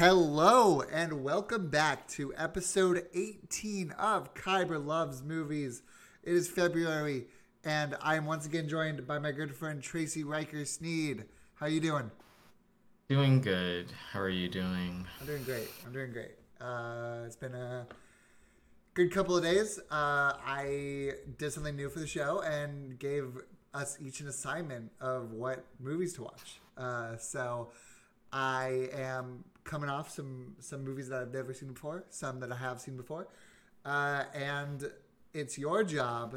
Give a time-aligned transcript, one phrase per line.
[0.00, 5.82] Hello and welcome back to episode 18 of Kyber Loves Movies.
[6.22, 7.26] It is February
[7.64, 11.26] and I am once again joined by my good friend Tracy Riker Sneed.
[11.56, 12.10] How are you doing?
[13.10, 13.92] Doing good.
[14.10, 15.06] How are you doing?
[15.20, 15.68] I'm doing great.
[15.84, 16.32] I'm doing great.
[16.58, 17.86] Uh, it's been a
[18.94, 19.78] good couple of days.
[19.90, 23.36] Uh, I did something new for the show and gave
[23.74, 26.58] us each an assignment of what movies to watch.
[26.78, 27.68] Uh, so
[28.32, 32.56] I am coming off some some movies that I've never seen before, some that I
[32.56, 33.28] have seen before,
[33.84, 34.90] uh, and
[35.34, 36.36] it's your job,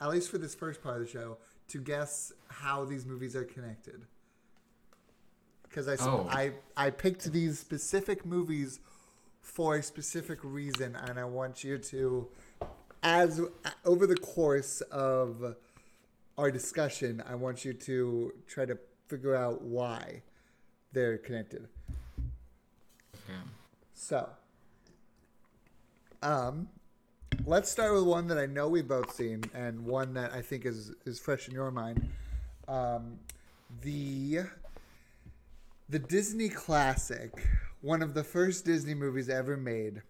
[0.00, 3.44] at least for this first part of the show, to guess how these movies are
[3.44, 4.06] connected.
[5.62, 6.26] Because I, Oh.
[6.30, 8.80] I I picked these specific movies
[9.40, 12.28] for a specific reason, and I want you to,
[13.02, 13.40] as
[13.84, 15.56] over the course of
[16.38, 18.78] our discussion, I want you to try to
[19.08, 20.22] figure out why
[20.94, 21.68] they're connected.
[23.94, 24.28] So,
[26.22, 26.68] um,
[27.46, 30.66] let's start with one that I know we've both seen, and one that I think
[30.66, 32.08] is is fresh in your mind.
[32.68, 33.18] Um,
[33.82, 34.40] the
[35.88, 37.32] the Disney classic,
[37.80, 40.02] one of the first Disney movies ever made.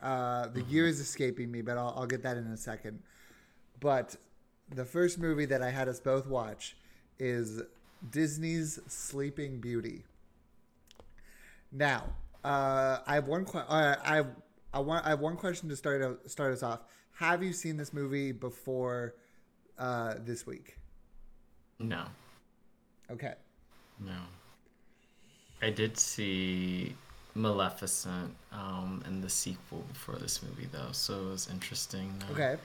[0.00, 3.00] Uh, the year is escaping me, but I'll, I'll get that in a second.
[3.80, 4.16] But
[4.74, 6.76] the first movie that I had us both watch
[7.18, 7.62] is
[8.10, 10.04] Disney's Sleeping Beauty.
[11.72, 12.04] Now,
[12.44, 13.44] uh, I have one.
[13.44, 14.26] Que- uh, I have,
[14.72, 15.06] I want.
[15.06, 16.80] I have one question to start out, start us off.
[17.14, 19.14] Have you seen this movie before
[19.78, 20.76] uh, this week?
[21.78, 22.04] No.
[23.10, 23.34] Okay.
[24.00, 24.18] No.
[25.62, 26.94] I did see
[27.34, 32.56] Maleficent um, and the sequel before this movie, though, so it was interesting uh, Okay.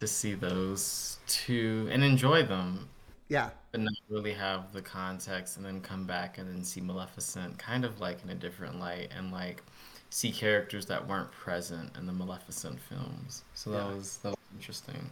[0.00, 2.88] to see those two and enjoy them,
[3.30, 3.50] Yeah.
[3.72, 7.84] but not really have the context, and then come back and then see Maleficent kind
[7.84, 9.62] of like in a different light and like
[10.10, 13.44] see characters that weren't present in the Maleficent films.
[13.54, 13.94] So that Yeah.
[13.94, 15.10] was that was interesting.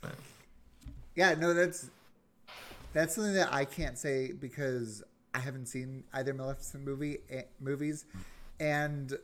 [0.00, 0.14] But
[1.16, 1.34] Yeah.
[1.34, 1.90] No, that's
[2.92, 5.02] that's something that I can't say because
[5.34, 8.06] I haven't seen either Maleficent movie eh, movies,
[8.60, 9.18] and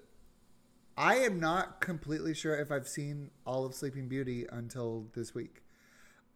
[0.97, 5.63] I am not completely sure if I've seen all of Sleeping Beauty until this week.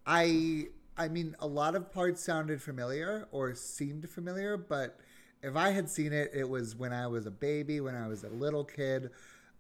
[0.06, 0.68] I
[0.98, 4.98] I mean a lot of parts sounded familiar or seemed familiar, but
[5.42, 8.24] if I had seen it, it was when I was a baby, when I was
[8.24, 9.10] a little kid.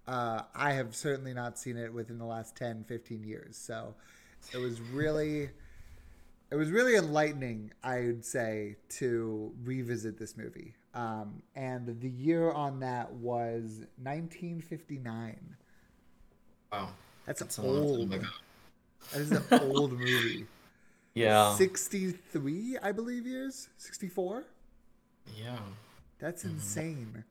[0.06, 3.56] Uh, I have certainly not seen it within the last 10, 15 years.
[3.56, 3.94] So
[4.52, 5.50] it was really
[6.50, 10.74] it was really enlightening, I would say, to revisit this movie.
[10.94, 15.56] Um, and the year on that was 1959.
[16.72, 16.88] wow,
[17.26, 18.10] That's, that's old.
[18.10, 18.22] That
[19.14, 20.46] is an old movie.
[21.18, 21.54] Yeah.
[21.54, 23.68] 63, I believe, years?
[23.78, 24.44] 64?
[25.36, 25.58] Yeah.
[26.18, 26.54] That's Mm-hmm.
[26.54, 27.24] insane.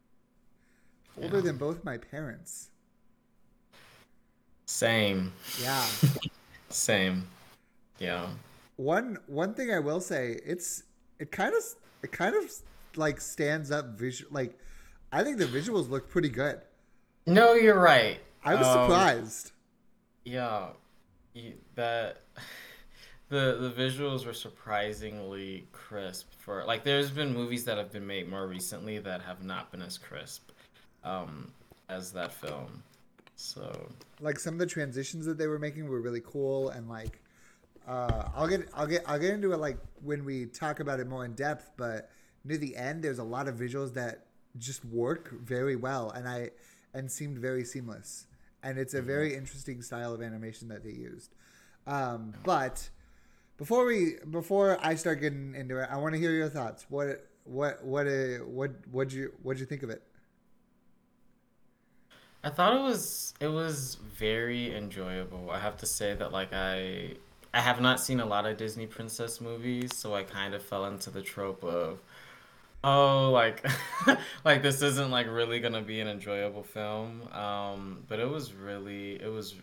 [1.21, 1.41] Older Yeah.
[1.43, 2.69] than both my parents.
[4.65, 5.33] Same.
[5.61, 5.85] Yeah.
[6.69, 7.27] Same.
[7.99, 8.27] Yeah.
[8.75, 10.83] one one thing I will say, it's
[11.19, 11.63] it kind of
[12.03, 12.43] it kind of
[12.95, 14.57] like stands up visual like
[15.11, 16.61] I think the visuals look pretty good.
[17.25, 18.19] No, you're right.
[18.43, 19.51] I was Um, surprised.
[20.25, 20.67] Yeah.
[21.33, 22.21] You, that
[23.29, 28.29] the the visuals were surprisingly crisp for like there's been movies that have been made
[28.29, 30.49] more recently that have not been as crisp
[31.03, 31.51] um
[31.89, 32.83] as that film.
[33.35, 33.87] So,
[34.19, 37.21] Like some of the transitions that they were making were really cool and like
[37.87, 41.07] uh, I'll get I'll get I'll get into it like when we talk about it
[41.07, 42.09] more in depth, but
[42.43, 44.25] near the end there's a lot of visuals that
[44.57, 46.49] just work very well and I
[46.93, 48.25] and seemed very seamless.
[48.63, 51.35] And it's a very interesting style of animation that they used.
[51.85, 52.89] Um, but
[53.57, 56.85] before we before I start getting into it, I want to hear your thoughts.
[56.89, 60.03] What what what uh, what what you what'd you think of it?
[62.43, 65.49] I thought it was it was very enjoyable.
[65.51, 67.15] I have to say that like I
[67.53, 70.85] I have not seen a lot of Disney princess movies, so I kind of fell
[70.85, 71.99] into the trope of
[72.83, 73.65] oh like
[74.45, 77.27] like this isn't like really gonna be an enjoyable film.
[77.33, 79.55] Um, but it was really it was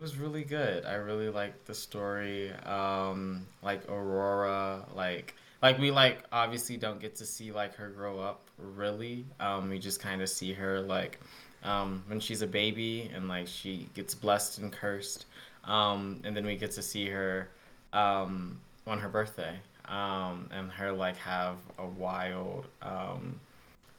[0.00, 0.84] was really good.
[0.84, 2.52] I really liked the story.
[2.64, 8.20] Um, like Aurora, like like we like obviously don't get to see like her grow
[8.20, 9.24] up really.
[9.40, 11.18] Um, we just kind of see her like
[11.64, 15.26] um, when she's a baby and like she gets blessed and cursed.
[15.64, 17.48] Um, and then we get to see her
[17.92, 19.56] um, on her birthday
[19.86, 23.40] um, and her like have a wild um,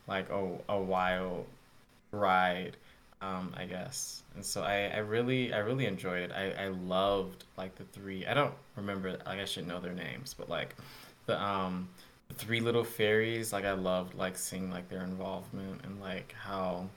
[0.07, 1.45] like a, a wild
[2.11, 2.77] ride
[3.21, 4.23] um, I guess.
[4.35, 6.31] And so I, I really I really enjoyed it.
[6.31, 10.35] I, I loved like the three I don't remember like I should know their names,
[10.37, 10.75] but like
[11.25, 11.89] the um
[12.27, 16.87] the three little fairies, like I loved like seeing like their involvement and like how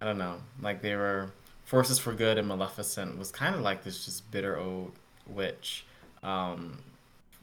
[0.00, 1.30] I don't know, like they were
[1.64, 4.92] forces for good, and Maleficent was kind of like this just bitter old
[5.26, 5.84] witch,
[6.22, 6.78] um,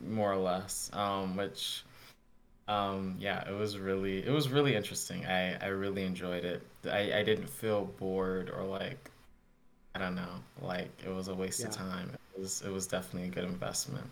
[0.06, 1.84] more or less, um, which.
[2.68, 5.26] Um, yeah, it was really it was really interesting.
[5.26, 6.62] I I really enjoyed it.
[6.86, 9.12] I I didn't feel bored or like
[9.94, 12.10] I don't know, like it was a waste of time.
[12.36, 14.06] It was it was definitely a good investment.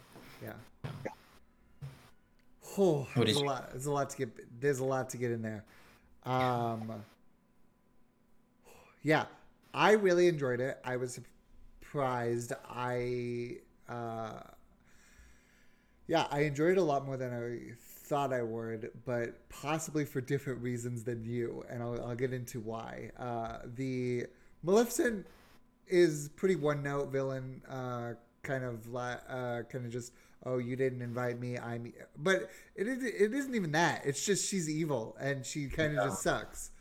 [0.44, 0.54] Yeah.
[2.78, 3.72] Oh, What there's a you- lot.
[3.72, 4.60] There's a lot to get.
[4.62, 5.64] There's a lot to get in there.
[6.26, 7.04] Um.
[9.04, 9.26] Yeah,
[9.74, 10.80] I really enjoyed it.
[10.86, 11.20] I was
[11.82, 12.54] surprised.
[12.70, 13.58] I.
[13.90, 14.40] Uh,
[16.08, 17.74] yeah, I enjoyed it a lot more than I
[18.04, 22.60] thought I would, but possibly for different reasons than you, and I'll, I'll get into
[22.60, 23.12] why.
[23.18, 24.26] Uh, the
[24.62, 25.26] Maleficent
[25.88, 30.14] is pretty one note villain, uh, kind of la- uh, kind of just
[30.46, 34.06] oh you didn't invite me I'm e-" but it is it isn't even that.
[34.06, 36.72] It's just she's evil and she kind of just sucks.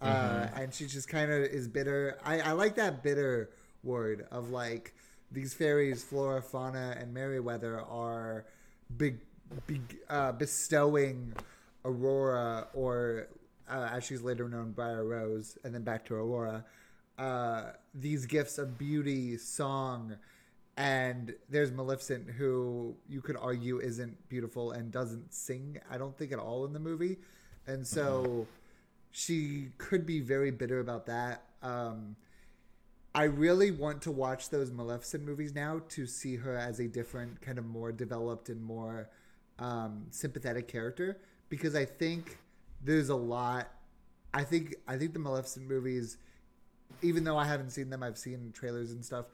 [0.00, 2.18] Uh, and she just kind of is bitter.
[2.24, 3.50] I, I like that bitter
[3.82, 4.94] word of like
[5.30, 8.46] these fairies Flora Fauna and Merryweather are
[8.96, 9.18] big,
[9.66, 11.32] big uh, bestowing
[11.84, 13.28] Aurora or
[13.68, 16.64] uh, as she's later known Briar Rose and then back to Aurora
[17.20, 20.16] uh, these gifts of beauty, song,
[20.78, 26.32] and there's Maleficent, who you could argue isn't beautiful and doesn't sing, I don't think,
[26.32, 27.18] at all in the movie.
[27.66, 28.46] And so
[29.10, 31.42] she could be very bitter about that.
[31.62, 32.16] Um,
[33.14, 37.42] I really want to watch those Maleficent movies now to see her as a different,
[37.42, 39.10] kind of more developed and more
[39.60, 41.18] um, sympathetic character
[41.48, 42.38] because I think
[42.82, 43.70] there's a lot.
[44.34, 46.16] I think I think the Maleficent movies
[47.02, 49.26] even though I haven't seen them, I've seen trailers and stuff.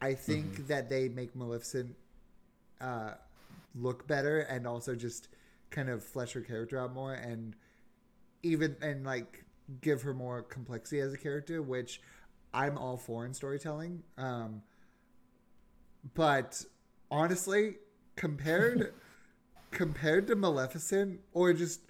[0.00, 1.94] I think that they make Maleficent
[2.80, 3.12] uh,
[3.74, 5.28] look better and also just
[5.70, 7.56] kind of flesh her character out more and
[8.42, 9.44] even and like
[9.80, 12.00] give her more complexity as a character, which
[12.52, 14.02] I'm all for in storytelling.
[14.18, 14.62] Um,
[16.14, 16.62] but
[17.10, 17.76] honestly,
[18.16, 18.92] compared
[19.74, 21.80] compared to Maleficent, or just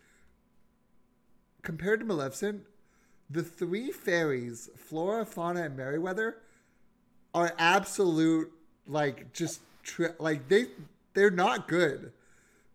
[1.62, 2.62] compared to Maleficent,
[3.31, 6.38] the three fairies, Flora, Fauna, and Merryweather,
[7.34, 8.52] are absolute
[8.86, 10.66] like just tri- like they
[11.14, 12.12] they're not good.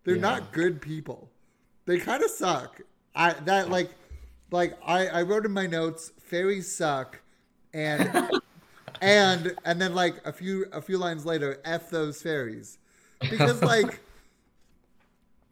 [0.04, 0.20] They're Yeah.
[0.22, 1.30] not good people.
[1.86, 2.80] They kind of suck.
[3.14, 3.90] I that like
[4.50, 7.20] like I I wrote in my notes fairies suck
[7.72, 8.10] and
[9.00, 12.78] and and then like a few a few lines later f those fairies
[13.30, 14.00] because like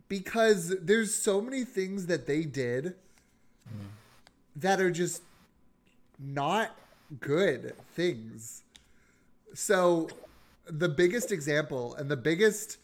[0.08, 2.94] because there's so many things that they did
[4.56, 5.22] that are just
[6.18, 6.74] not
[7.20, 8.62] good things.
[9.54, 10.08] So
[10.66, 12.78] the biggest example and the biggest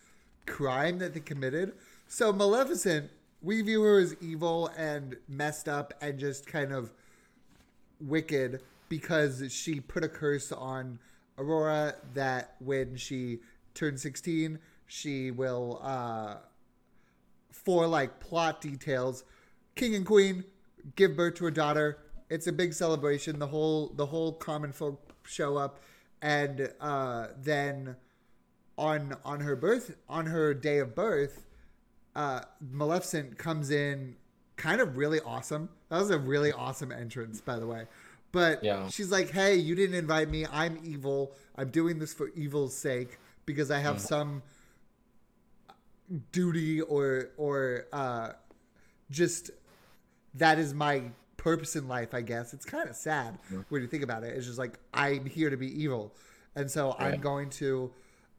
[0.47, 1.73] crime that they committed.
[2.09, 3.11] So Maleficent,
[3.43, 6.93] we view her as evil and messed up and just kind of
[8.01, 10.99] wicked because she put a curse on
[11.39, 13.41] Aurora that when she
[13.75, 16.37] turns 16, she will uh
[17.55, 19.25] for like plot details,
[19.77, 20.45] king and queen
[20.97, 21.99] give birth to a daughter.
[22.29, 23.39] It's a big celebration.
[23.39, 25.81] The whole the whole common folk show up,
[26.21, 27.97] and uh, then
[28.77, 31.47] on on her birth on her day of birth,
[32.17, 34.17] uh, Maleficent comes in,
[34.57, 35.69] kind of really awesome.
[35.91, 37.87] That was a really awesome entrance, by the way.
[38.33, 38.89] But Yeah.
[38.89, 40.45] she's like, "Hey, you didn't invite me.
[40.51, 41.37] I'm evil.
[41.57, 44.43] I'm doing this for evil's sake because I have some
[46.33, 48.33] duty or or uh,
[49.11, 49.51] just
[50.35, 51.03] that is my
[51.37, 52.53] purpose in life, I guess.
[52.55, 54.37] It's kind of sad when you think about it.
[54.37, 56.15] It's just like I'm here to be evil,
[56.55, 57.91] and so I'm going to.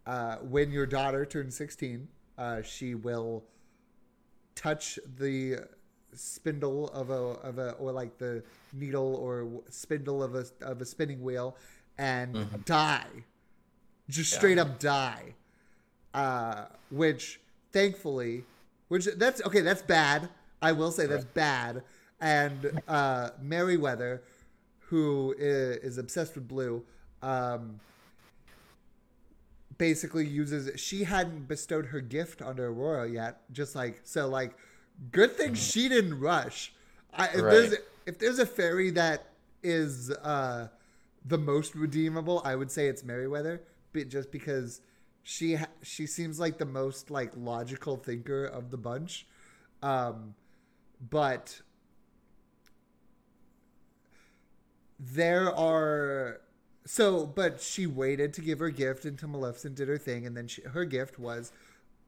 [0.06, 2.08] Uh, when your daughter turns 16,
[2.38, 3.44] uh, she will
[4.54, 5.58] touch the
[6.14, 10.86] spindle of a of a or like the needle or spindle of a of a
[10.86, 11.58] spinning wheel
[11.98, 13.08] and die,
[14.10, 14.38] just Yeah.
[14.38, 15.34] straight up die.
[16.14, 17.42] Uh, which
[17.76, 18.46] thankfully,
[18.88, 19.60] which that's okay.
[19.60, 20.30] That's bad.
[20.62, 21.84] I will say that's bad.
[22.22, 24.24] And uh, Merryweather,
[24.80, 26.84] who is, is obsessed with Blue,
[27.22, 27.82] um,
[29.78, 30.80] basically uses.
[30.80, 33.42] She hadn't bestowed her gift on Aurora yet.
[33.52, 34.56] Just like so, like
[35.12, 36.74] good thing she didn't rush.
[37.14, 39.28] I, if there's if there's a fairy that
[39.64, 40.70] is uh,
[41.26, 44.80] the most redeemable, I would say it's Merryweather, but just because
[45.28, 49.26] she ha- she seems like the most like logical thinker of the bunch.
[49.82, 50.36] Um,
[51.10, 51.60] but
[55.00, 56.42] there are
[56.86, 60.48] so but she waited to give her gift until Maleficent did her thing and then
[60.48, 61.52] she, her gift was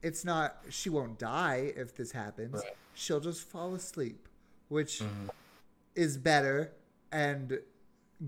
[0.02, 2.64] it's not she won't die if this happens Right.
[2.94, 4.28] she'll just fall asleep
[4.70, 5.02] which
[5.96, 6.72] is better
[7.12, 7.60] and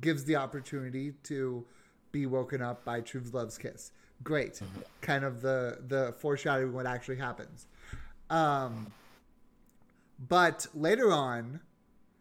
[0.02, 1.64] gives the opportunity to
[2.12, 3.92] be woken up by true love's kiss.
[4.24, 4.82] Great, mm-hmm.
[5.02, 7.68] kind of the the foreshadowing what actually happens.
[8.30, 8.92] Um,
[10.28, 11.62] but later on,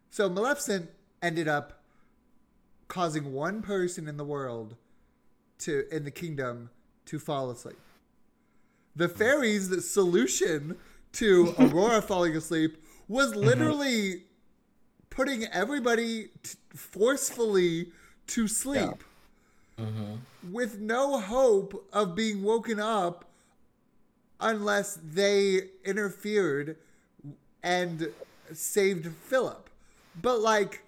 [0.09, 0.89] so Maleficent
[1.21, 1.81] ended up
[2.87, 4.75] causing one person in the world
[5.59, 6.69] to in the kingdom
[7.05, 7.77] to fall asleep.
[8.95, 9.17] The mm-hmm.
[9.17, 10.77] fairies' solution
[11.13, 12.77] to Aurora falling asleep
[13.07, 13.41] was mm-hmm.
[13.41, 14.23] literally
[15.09, 17.91] putting everybody t- forcefully
[18.27, 18.93] to sleep yeah.
[19.79, 20.53] Mm-hmm.
[20.53, 23.25] with no hope of being woken up
[24.39, 26.77] unless they interfered
[27.63, 28.09] and
[28.53, 29.69] saved Philip.
[30.21, 30.83] But like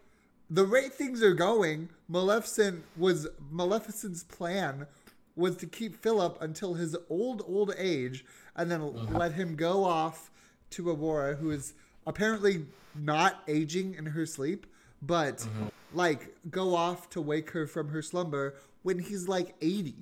[0.49, 4.87] the rate things are going, Maleficent was Maleficent's plan
[5.35, 9.15] was to keep Philip until his old old age and then mm-hmm.
[9.15, 10.29] let him go off
[10.71, 11.73] to Aurora who is
[12.05, 14.65] apparently not aging in her sleep,
[15.01, 15.67] but mm-hmm.
[15.93, 19.95] like go off to wake her from her slumber when he's like 80.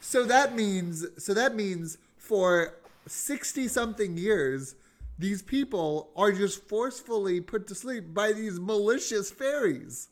[0.00, 2.74] so that means so that means for
[3.06, 4.74] 60 something years
[5.18, 10.08] these people are just forcefully put to sleep by these malicious fairies.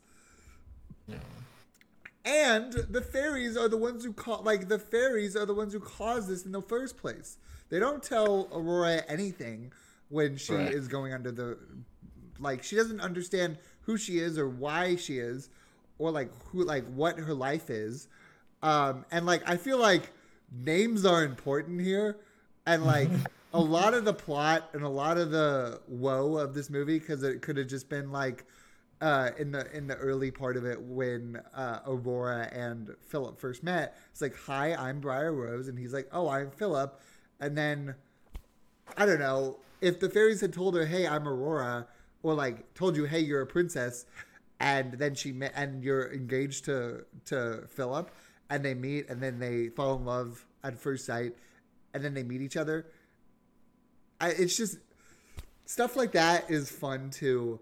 [1.07, 1.17] Yeah.
[2.23, 5.81] And the fairies are the ones who call like the fairies are the ones who
[5.81, 7.37] caused this in the first place.
[7.69, 9.73] They don't tell Aurora anything
[10.07, 10.71] when she right.
[10.71, 11.57] is going under the
[12.39, 15.49] like she doesn't understand who she is or why she is
[16.03, 18.07] or like who like what her life is.
[18.61, 20.11] Um and like I feel like
[20.51, 22.17] names are important here
[22.65, 23.09] and like
[23.53, 27.23] a lot of the plot and a lot of the woe of this movie because
[27.23, 28.45] it could have just been like
[29.01, 33.61] uh, in the in the early part of it when uh, Aurora and Philip first
[33.61, 33.97] met.
[34.11, 37.01] It's like, "Hi, I'm Briar Rose," and he's like, "Oh, I'm Philip,"
[37.41, 37.95] and then
[38.95, 41.85] I don't know if the fairies had told her, "Hey, I'm Aurora,"
[42.21, 44.05] or like told you, "Hey, you're a princess,"
[44.63, 48.09] and then she met and you're engaged to to Philip,
[48.49, 51.35] and they meet, and then they fall in love at first sight
[51.93, 52.87] and then they meet each other.
[54.19, 54.77] I, it's just
[55.65, 57.59] stuff like that is fun to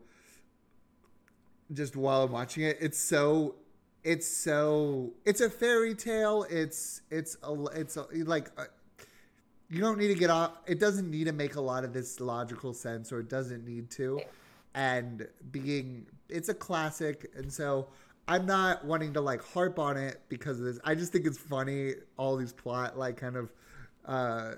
[1.73, 2.77] just while I'm watching it.
[2.79, 3.55] It's so
[4.03, 6.45] it's so it's a fairy tale.
[6.49, 8.65] It's it's a it's a, like a, uh,
[9.69, 10.51] you don't need to get off.
[10.67, 13.89] It doesn't need to make a lot of this logical sense, or it doesn't need
[13.91, 14.21] to.
[14.73, 17.87] And being it's a classic, and so
[18.27, 20.79] I'm not wanting to like harp on it because of this.
[20.83, 23.51] I just think it's funny all these plot like kind of
[24.05, 24.53] uh,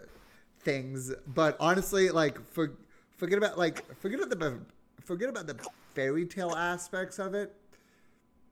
[0.60, 1.12] things.
[1.28, 2.74] But honestly, like for
[3.18, 4.60] forget about like forget about the
[5.04, 5.58] forget about the
[5.94, 7.54] fairy tale aspects of it.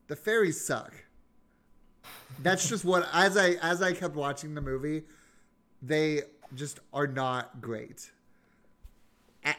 [0.07, 0.93] The fairies suck.
[2.39, 5.03] That's just what as I as I kept watching the movie,
[5.81, 6.23] they
[6.55, 8.11] just are not great.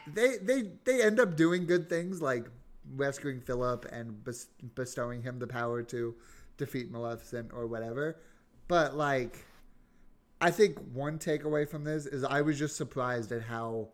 [0.07, 2.47] They they they end up doing good things like
[2.95, 4.23] rescuing Philip and
[4.75, 6.15] bestowing him the power to
[6.57, 8.17] defeat Maleficent or whatever.
[8.67, 9.45] But like
[10.41, 13.89] I think one takeaway from this is I was just surprised at how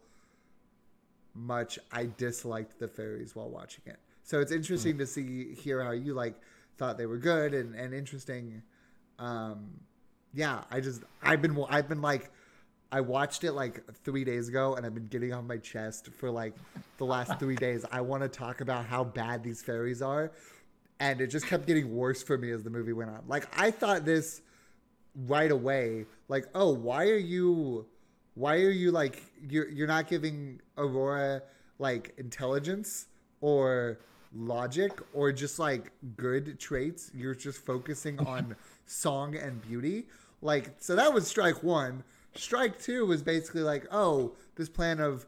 [1.35, 3.99] much I disliked the fairies while watching it.
[4.23, 4.99] So it's interesting mm.
[4.99, 6.35] to see hear how you like
[6.77, 8.63] thought they were good and, and interesting.
[9.19, 9.79] Um,
[10.33, 12.31] yeah, I just I've been I've been like
[12.91, 16.31] I watched it like three days ago and I've been getting on my chest for
[16.31, 16.55] like
[16.97, 17.85] the last three days.
[17.91, 20.31] I want to talk about how bad these fairies are.
[20.99, 23.21] And it just kept getting worse for me as the movie went on.
[23.27, 24.41] Like I thought this
[25.27, 27.85] right away like oh why are you
[28.35, 31.41] why are you like you're you're not giving aurora
[31.79, 33.07] like intelligence
[33.41, 33.99] or
[34.35, 38.55] logic or just like good traits you're just focusing on
[38.85, 40.05] song and beauty
[40.41, 42.03] like so that was strike one
[42.35, 45.25] strike two was basically like oh this plan of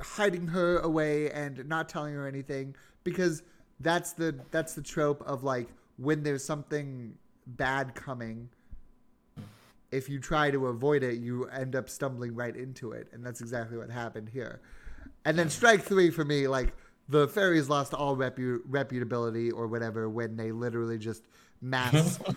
[0.00, 3.42] hiding her away and not telling her anything because
[3.80, 7.14] that's the that's the trope of like when there's something
[7.46, 8.48] bad coming
[9.94, 13.08] if you try to avoid it you end up stumbling right into it.
[13.12, 14.60] And that's exactly what happened here.
[15.24, 16.74] And then strike three for me like
[17.08, 21.22] the fairies lost all repu- reputability or whatever when they literally just
[21.60, 22.18] mass.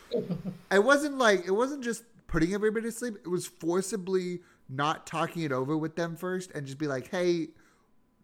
[0.69, 5.43] It wasn't like it wasn't just putting everybody to sleep it was forcibly not talking
[5.43, 7.47] it over with them first and just be like hey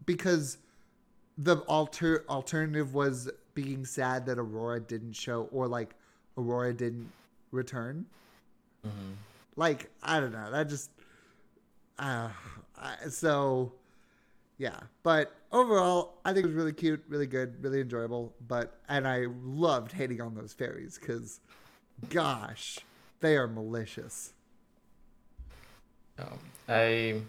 [0.06, 0.58] because
[1.38, 5.96] the alter alternative was being sad that aurora didn't show or like
[6.38, 7.12] Aurora didn't
[7.52, 8.06] return.
[8.86, 9.14] Mm-hmm.
[9.56, 10.52] Like I don't know.
[10.52, 10.90] That just
[12.00, 12.30] uh,
[12.78, 13.74] I, so
[14.58, 14.80] yeah.
[15.04, 18.34] But overall, I think it was really cute, really good, really enjoyable.
[18.48, 21.40] But and I loved hating on those fairies because,
[22.10, 22.80] gosh,
[23.24, 24.34] they are malicious.
[26.20, 26.38] Um,
[26.70, 27.22] I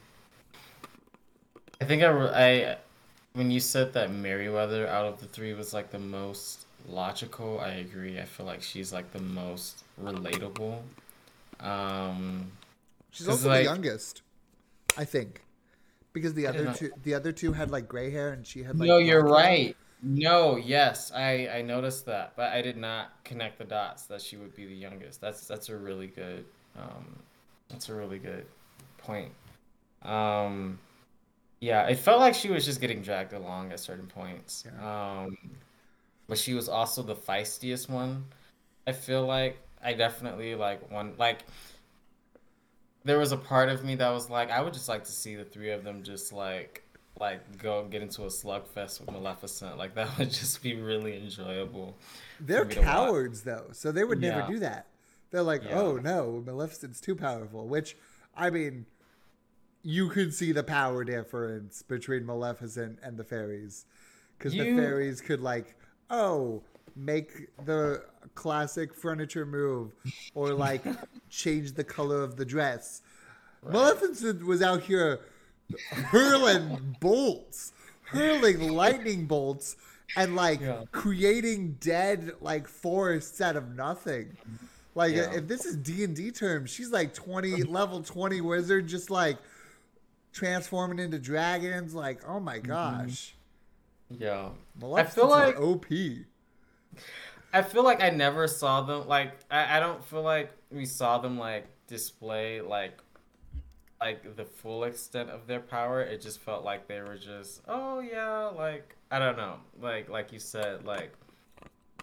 [1.81, 2.77] I think I, I
[3.33, 7.69] when you said that Merryweather out of the three was like the most logical, I
[7.75, 8.19] agree.
[8.19, 10.83] I feel like she's like the most relatable.
[11.61, 12.51] Um,
[13.11, 14.23] She's also like- the youngest,
[14.99, 15.43] I think,
[16.13, 18.89] because the other two, the other two had like gray hair, and she had like.
[18.89, 19.33] no, you're hair.
[19.33, 19.77] right.
[20.03, 24.37] No, yes, I I noticed that, but I did not connect the dots that she
[24.37, 25.21] would be the youngest.
[25.21, 26.45] That's that's a really good
[26.77, 27.19] um
[27.69, 28.47] that's a really good
[28.99, 29.33] point.
[30.03, 30.79] Um
[31.61, 34.65] yeah, it felt like she was just getting dragged along at certain points.
[34.83, 35.37] Um
[36.29, 38.27] but she was also the feistiest one.
[38.87, 41.45] I feel like I definitely like one like
[43.05, 45.35] there was a part of me that was like I would just like to see
[45.37, 46.84] the three of them just like
[47.21, 49.79] like go get into a slugfest with Maleficent.
[49.79, 51.97] Like that would just be really enjoyable.
[52.41, 52.89] They're me to watch.
[52.89, 54.47] cowards though, so they would never Yeah.
[54.49, 54.87] do that.
[55.31, 55.79] They're like, Yeah.
[55.81, 57.67] oh no, Maleficent's too powerful.
[57.69, 57.97] Which,
[58.37, 58.87] I mean,
[59.83, 63.85] you could see the power difference between Maleficent and the fairies,
[64.39, 65.77] because the fairies could like,
[66.11, 66.63] oh,
[66.97, 68.03] make the
[68.35, 69.93] classic furniture move,
[70.35, 70.85] or like
[71.31, 73.03] change the color of the dress.
[73.67, 75.21] Maleficent was out here
[75.91, 79.77] hurling bolts, hurling lightning bolts,
[80.17, 80.85] and like Yeah.
[80.93, 84.37] creating dead like forests out of nothing.
[84.95, 85.33] Like Yeah.
[85.33, 89.39] if this is D and D terms, she's like twenty level twenty wizard, just like
[90.33, 91.95] transforming into dragons.
[91.95, 92.69] Like oh my mm-hmm.
[92.69, 93.35] gosh,
[94.11, 94.51] Yeah.
[94.81, 95.87] Maleficent's feel like- OP.
[97.53, 101.19] I feel like I never saw them like I, I don't feel like we saw
[101.19, 102.99] them like display like
[104.01, 106.03] like the full extent of their power.
[106.03, 109.57] It just felt like they were just oh yeah, like I don't know.
[109.81, 111.13] Like like you said, like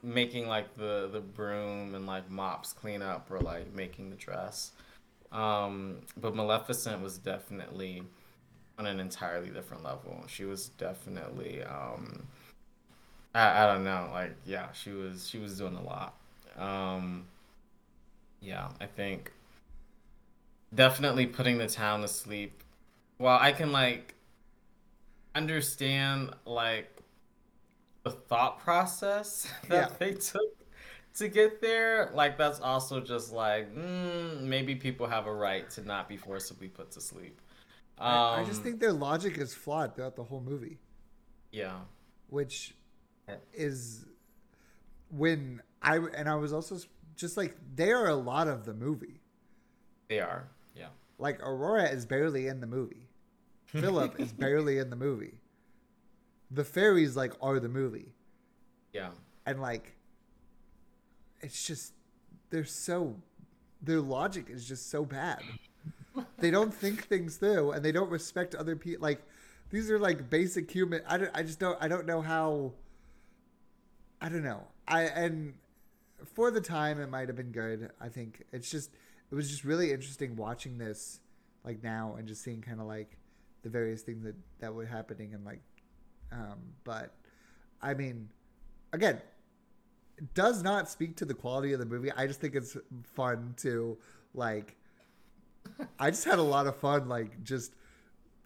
[0.04, 4.72] making like the the broom and like mops clean up or like making the dress.
[5.32, 8.04] Um but Maleficent was definitely
[8.80, 10.24] on an entirely different level.
[10.28, 12.28] She was definitely um
[13.34, 16.16] I, I don't know like yeah she was she was doing a lot
[16.58, 17.25] um
[18.42, 19.32] yeah i think
[20.74, 22.64] definitely putting the town to sleep.
[23.18, 24.16] While i can like
[25.36, 26.90] understand like
[28.03, 29.96] the thought process that Yeah.
[30.00, 30.42] they took
[31.16, 35.81] to get there like that's also just like mm, maybe people have a right to
[35.86, 37.40] not be forcibly put to sleep.
[37.98, 40.79] Um, I, I just think their logic is flawed throughout the whole movie,
[41.51, 41.79] yeah.
[42.29, 42.74] Which
[43.53, 44.05] is
[45.10, 46.77] when I and I was also
[47.16, 49.20] just like they are a lot of the movie.
[50.07, 50.48] they are
[51.22, 53.07] Like Aurora is barely in the movie.
[53.66, 55.36] Philip is barely in the movie.
[56.50, 58.14] The fairies like are the movie.
[58.92, 59.12] yeah
[59.46, 59.96] And like
[61.40, 61.94] it's just
[62.50, 63.16] they're so
[63.81, 65.42] their logic is just so bad.
[66.40, 69.22] they don't think things through and they don't respect other people like
[69.70, 72.74] these are like basic human I, don't, I just don't I don't know how
[74.20, 74.68] I don't know.
[74.88, 75.53] I and
[76.36, 77.90] for the time it might have been good.
[78.00, 78.92] I think it's just
[79.31, 81.20] it was just really interesting watching this
[81.63, 83.17] like now and just seeing kind of like
[83.63, 85.61] the various things that that were happening and like
[86.31, 87.13] um but
[87.81, 88.29] I mean
[88.94, 89.22] again
[90.17, 92.11] it does not speak to the quality of the movie.
[92.11, 92.77] I just think it's
[93.15, 93.98] fun to
[94.33, 94.75] like
[96.00, 97.74] I just had a lot of fun like just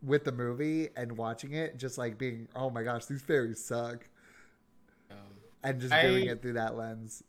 [0.02, 4.08] with the movie and watching it just like being oh my gosh these fairies suck
[5.10, 5.18] um,
[5.64, 7.24] and just I- doing it through that lens.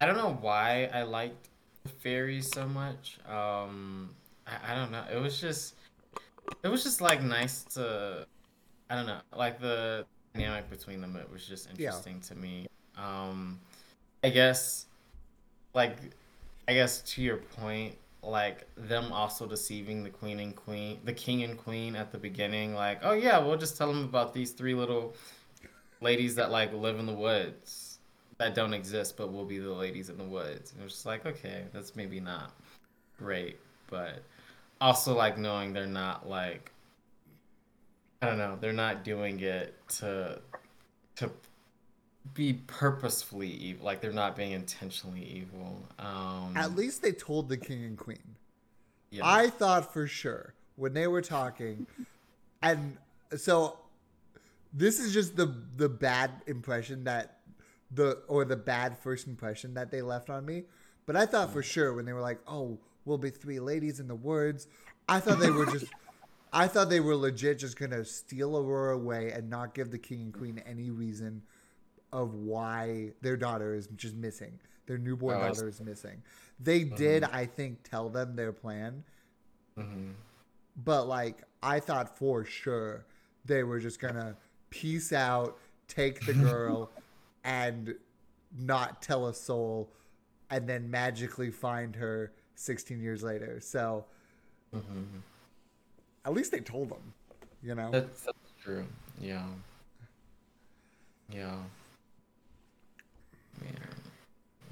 [0.00, 1.48] I don't know why I liked
[2.00, 3.18] fairies so much.
[3.28, 4.10] Um,
[4.46, 5.04] I, I don't know.
[5.12, 5.74] It was just,
[6.62, 8.26] it was just like nice to,
[8.90, 11.16] I don't know, like the dynamic between them.
[11.16, 11.86] It was just Yeah.
[11.88, 12.66] interesting to me.
[12.96, 13.58] Um,
[14.24, 14.86] I guess,
[15.74, 15.96] like,
[16.68, 21.42] I guess to your point, like them also deceiving the queen and queen, the king
[21.42, 22.74] and queen at the beginning.
[22.74, 25.14] Like, oh yeah, we'll just tell them about these three little
[26.00, 27.91] ladies that like live in the woods
[28.38, 30.72] that don't exist, but will be the ladies in the woods.
[30.72, 32.52] And it was just like, okay, that's maybe not
[33.18, 33.58] great,
[33.90, 34.22] but
[34.80, 36.72] also like knowing they're not like,
[38.20, 40.40] I don't know, they're not doing it to
[41.16, 41.30] to
[42.34, 43.84] be purposefully evil.
[43.84, 45.82] Like they're not being intentionally evil.
[45.98, 48.36] Um, At least they told the king and queen.
[49.10, 49.22] yeah.
[49.24, 51.86] I thought for sure when they were talking,
[52.62, 52.96] and
[53.36, 53.76] so
[54.72, 57.38] this is just the the bad impression that
[57.94, 60.64] the or the bad first impression that they left on me.
[61.06, 64.08] But I thought for sure when they were like, "Oh, we'll be three ladies in
[64.08, 64.66] the woods,"
[65.08, 65.86] I thought they were just.
[66.54, 70.20] I thought they were legit just gonna steal Aurora away and not give the king
[70.20, 71.42] and queen any reason
[72.12, 74.60] of why their daughter is just missing.
[74.86, 76.22] Their newborn Oh, daughter is missing.
[76.60, 79.02] They did, I think, tell them their plan,
[79.78, 80.12] Mhm.
[80.76, 83.06] but like I thought for sure
[83.46, 84.36] they were just gonna
[84.68, 86.90] peace out, take the girl,
[87.44, 87.94] and
[88.58, 89.90] not tell a soul,
[90.50, 93.60] and then magically find her 16 years later.
[93.60, 94.04] So
[94.74, 95.18] Mm-hmm.
[96.24, 97.12] at least they told them,
[97.62, 97.90] you know.
[97.90, 98.86] That's, that's true.
[99.20, 99.44] Yeah.
[101.30, 101.56] Yeah.
[103.60, 103.74] Man,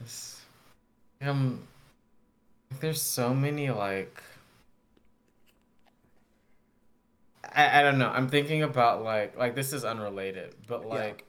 [0.02, 0.40] it's
[1.20, 1.62] um.
[2.80, 4.22] There's so many like.
[7.54, 8.08] I, I don't know.
[8.08, 11.24] I'm thinking about like like this is unrelated, but like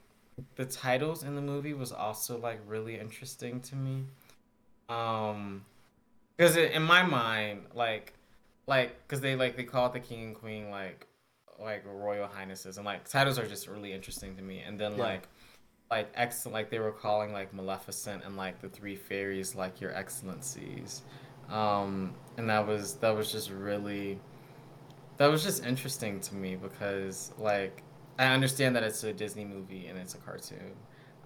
[0.56, 4.04] the titles in the movie was also like really interesting to me.
[4.88, 5.64] Um,
[6.36, 8.14] because in my mind, like
[8.66, 11.06] like because they like they call it the king and queen like
[11.60, 14.98] like royal highnesses and like titles are just really interesting to me and then Yeah.
[14.98, 15.28] like
[15.90, 19.94] like ex like they were calling like maleficent and like the three fairies like your
[19.94, 21.02] excellencies
[21.50, 24.18] um and that was that was just really
[25.18, 27.82] that was just interesting to me because like
[28.22, 30.72] i understand that it's a disney movie and it's a cartoon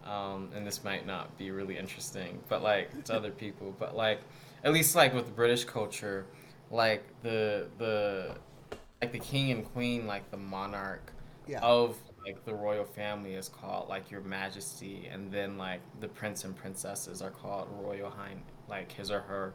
[0.04, 4.20] um and this might not be really interesting but like to other people but like
[4.64, 6.26] at least like with british culture
[6.70, 8.36] like the the
[9.02, 11.12] like the king and queen like the monarch
[11.46, 11.60] Yeah.
[11.62, 16.44] of like the royal family is called like your majesty and then like the prince
[16.44, 18.34] and princesses are called royal high
[18.68, 19.54] like his or her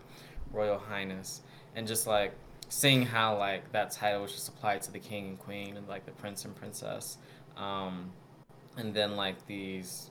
[0.51, 1.41] royal highness
[1.75, 2.33] and just like
[2.71, 6.05] seeing how like that title was just applied to the king and queen and like
[6.05, 7.17] the prince and princess
[7.57, 8.11] um
[8.77, 10.09] and then like these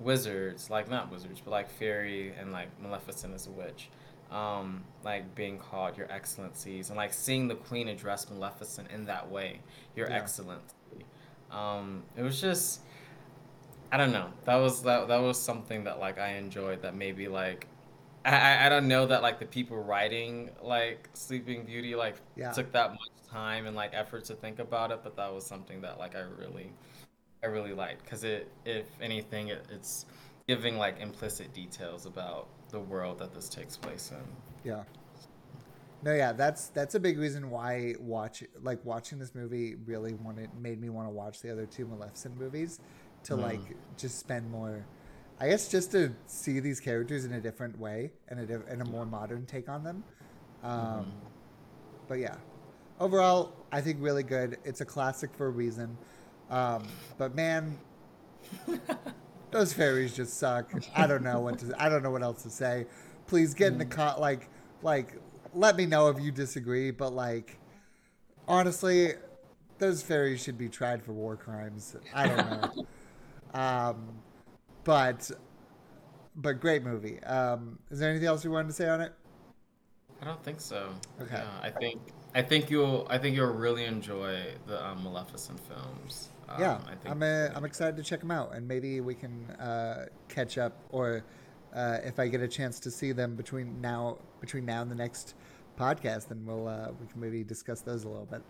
[0.00, 3.90] wizards like not wizards but like fairy and like maleficent is a witch
[4.30, 9.30] um like being called your excellencies and like seeing the queen address maleficent in that
[9.30, 9.60] way
[9.94, 10.16] your Yeah.
[10.16, 10.72] excellency
[11.50, 12.80] um it was just
[13.92, 17.28] i don't know that was that, that was something that like i enjoyed that maybe
[17.28, 17.66] like
[18.26, 22.52] I, I- don't know that like the people writing like Sleeping Beauty like Yeah.
[22.52, 25.80] took that much time and like effort to think about it, but that was something
[25.82, 26.72] that like I really
[27.42, 30.06] I really liked because it if anything it, it's
[30.48, 34.70] giving like implicit details about the world that this takes place in.
[34.70, 34.82] Yeah.
[36.02, 40.50] No, yeah, that's that's a big reason why watch like watching this movie really wanted
[40.60, 42.80] made me want to watch the other two Maleficent movies
[43.24, 43.42] to mm.
[43.42, 43.60] like
[43.96, 44.84] just spend more
[45.38, 48.80] I guess just to see these characters in a different way and a diff- and
[48.80, 50.02] a more modern take on them.
[50.62, 51.12] Um,
[52.08, 52.36] But yeah,
[53.00, 54.58] overall, I think really good.
[54.64, 55.96] It's a classic for a reason.
[56.50, 56.84] Um,
[57.18, 57.76] but man,
[59.50, 60.72] those fairies just suck.
[60.94, 61.74] I don't know what to.
[61.82, 62.86] I don't know what else to say.
[63.26, 64.48] Please get in the co- like
[64.82, 65.14] like
[65.52, 66.92] let me know if you disagree.
[66.92, 67.58] But like
[68.46, 69.14] honestly,
[69.78, 71.96] those fairies should be tried for war crimes.
[72.14, 72.86] I don't know.
[73.60, 74.08] um,
[74.86, 75.30] but
[76.36, 77.22] but great movie.
[77.24, 79.12] Um, is there anything else you wanted to say on it?
[80.22, 80.90] I don't think so.
[81.20, 81.34] Okay.
[81.34, 82.00] Yeah, I think
[82.34, 86.30] I think you'll I think you'll really enjoy the um, Maleficent films.
[86.48, 89.14] Um, yeah, I think I'm uh, I'm excited to check them out, and maybe we
[89.14, 91.24] can uh, catch up, or
[91.74, 94.94] uh, if I get a chance to see them between now between now and the
[94.94, 95.34] next
[95.78, 98.42] podcast, then we'll uh, we can maybe discuss those a little bit.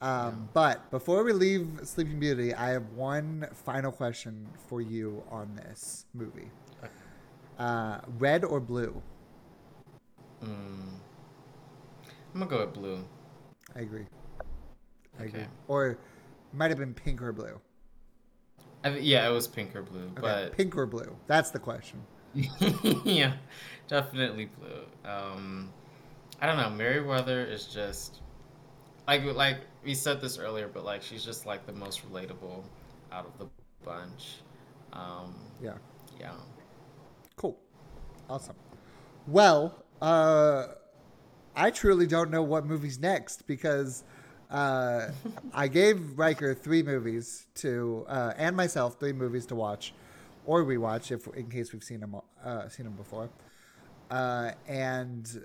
[0.00, 5.56] Um, But before we leave Sleeping Beauty, I have one final question for you on
[5.56, 6.50] this movie:
[7.58, 9.02] uh, red or blue?
[10.42, 10.98] Mm.
[12.34, 13.04] I'm gonna go with blue.
[13.74, 14.06] I agree.
[15.18, 15.40] I agree.
[15.40, 15.48] Okay.
[15.66, 15.98] Or it
[16.52, 17.60] might have been pink or blue.
[18.84, 21.16] I, yeah, it was pink or blue, Okay, pink or blue?
[21.26, 22.00] That's the question.
[23.04, 23.32] yeah,
[23.88, 25.10] definitely blue.
[25.10, 25.70] Um,
[26.40, 26.70] I don't know.
[26.70, 28.20] Merryweather is just
[29.08, 32.62] like like we said this earlier, but like she's just like the most relatable
[33.10, 33.46] out of the
[33.84, 34.36] bunch.
[34.92, 35.74] Um, Yeah.
[36.20, 36.32] yeah.
[37.36, 37.58] Cool.
[38.28, 38.56] Awesome.
[39.26, 40.66] Well, uh,
[41.56, 44.04] I truly don't know what movie's next because
[44.50, 45.08] uh,
[45.54, 49.94] I gave Riker three movies to, uh, and myself three movies to watch
[50.44, 53.30] or rewatch if in case we've seen them uh, seen them before.
[54.10, 55.44] Uh, and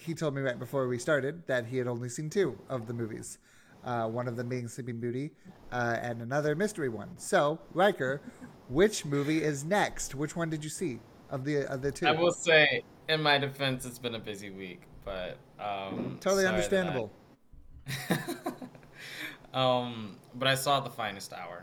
[0.00, 2.94] he told me right before we started that he had only seen two of the
[2.94, 3.38] movies.
[3.84, 5.30] Uh, one of them being Sleeping Beauty,
[5.72, 7.10] uh, and another mystery one.
[7.16, 8.20] So, Riker,
[8.68, 10.14] which movie is next?
[10.16, 10.98] Which one did you see
[11.30, 12.06] of the of the two?
[12.06, 16.44] I will say, in my defense, it's been a busy week, but um, totally sorry
[16.44, 17.12] that I- understandable.
[19.54, 21.62] um, but I saw the finest hour.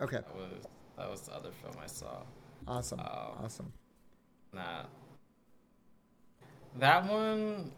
[0.00, 0.50] Okay, That was
[0.96, 2.22] that was the other film I saw.
[2.68, 3.34] awesome, Oh.
[3.42, 3.72] awesome.
[4.52, 4.84] Nah.
[6.78, 7.70] That one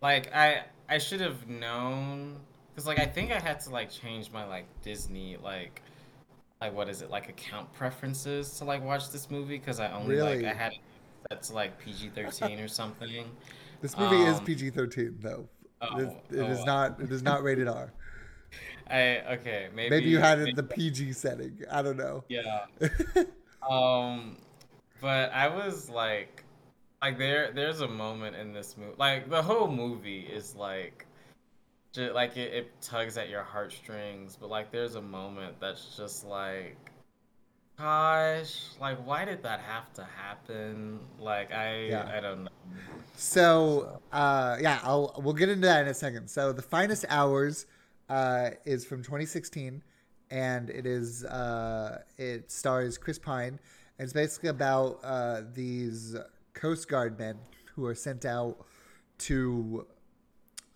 [0.00, 2.36] like I I should have known
[2.76, 5.82] cuz like I think I had to like change my like Disney like
[6.60, 10.16] like what is it like account preferences to like watch this movie cuz I only
[10.16, 10.42] Really?
[10.42, 10.72] like I had
[11.30, 13.24] it set like PG-13 or something.
[13.80, 15.48] This movie is Um, PG thirteen though.
[15.82, 17.00] oh, it is, it oh, is not.
[17.00, 17.92] It is not rated R.
[18.90, 21.62] I okay, maybe Maybe you had it maybe- in the PG setting.
[21.70, 22.24] I don't know.
[22.28, 22.66] Yeah.
[23.70, 24.38] Um,
[25.00, 26.42] but I was like,
[27.02, 31.06] like there, there's a moment in this movie, like the whole movie is like,
[31.92, 36.24] ju- like it, it tugs at your heartstrings, but like there's a moment that's just
[36.24, 36.76] like,
[37.78, 41.00] gosh, like why did that have to happen?
[41.20, 42.10] Like I, Yeah.
[42.16, 42.50] I don't know.
[43.16, 46.28] So, uh, yeah, I'll we'll get into that in a second.
[46.28, 47.66] So, the finest hours
[48.08, 49.82] uh, is from 2016,
[50.30, 53.58] and it is uh, it stars Chris Pine,
[53.98, 56.16] and it's basically about uh, these
[56.58, 57.38] Coast Guard men
[57.74, 58.66] who are sent out
[59.18, 59.86] to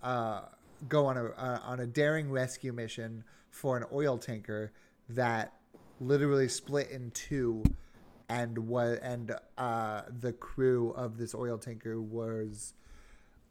[0.00, 0.42] uh,
[0.88, 4.72] go on a uh, on a daring rescue mission for an oil tanker
[5.08, 5.54] that
[6.00, 7.64] literally split in two
[8.28, 12.74] and what and uh, the crew of this oil tanker was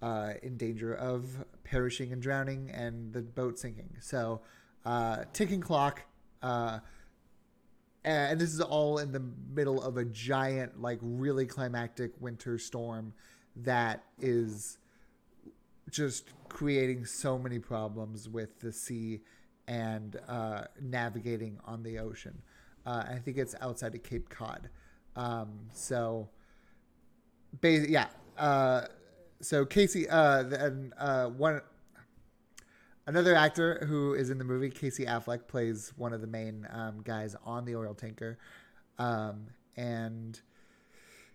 [0.01, 3.97] uh, in danger of perishing and drowning and the boat sinking.
[3.99, 4.39] So,
[4.85, 6.03] uh, ticking clock.
[8.03, 9.21] And this is all in the
[9.53, 13.13] middle of a giant, like really climactic winter storm
[13.57, 14.79] that is
[15.89, 19.21] just creating so many problems with the sea
[19.67, 22.41] and uh, navigating on the ocean.
[22.85, 24.69] Uh, I think it's outside of Cape Cod.
[25.15, 26.29] Um, so,
[27.61, 28.07] yeah.
[28.37, 28.85] Uh,
[29.41, 31.61] so Casey, uh, and uh, one
[33.11, 37.01] another actor who is in the movie, Casey Affleck, plays one of the main um,
[37.03, 38.37] guys on the oil tanker,
[38.99, 40.39] um, and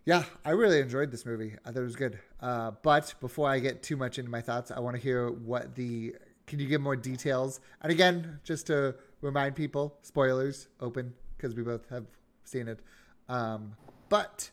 [0.06, 1.54] yeah, I really enjoyed this movie.
[1.66, 2.18] I thought it was good.
[2.40, 5.74] Uh, but before I get too much into my thoughts, I want to hear what
[5.74, 6.14] the.
[6.46, 7.60] Can you give more details?
[7.82, 12.06] And again, just to remind people, spoilers open because we both have
[12.44, 12.80] seen it.
[13.28, 13.74] Um,
[14.08, 14.50] but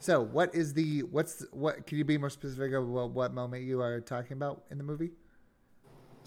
[0.00, 1.86] so, what is the what's what?
[1.86, 5.12] Can you be more specific about what moment you are talking about in the movie?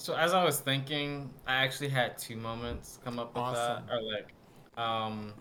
[0.01, 3.85] So as I was thinking, I actually had two moments come up with Awesome.
[3.85, 4.33] that, or like,
[4.75, 5.31] um,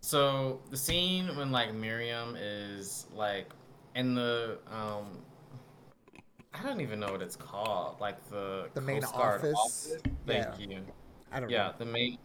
[0.00, 3.46] so the scene when like Miriam is like
[3.94, 5.22] in the um,
[6.52, 9.94] I don't even know what it's called, like the The main Coast Guard office?
[10.26, 10.58] Thank Yeah.
[10.58, 10.80] you.
[11.30, 11.74] I don't Yeah, know.
[11.78, 12.18] the main,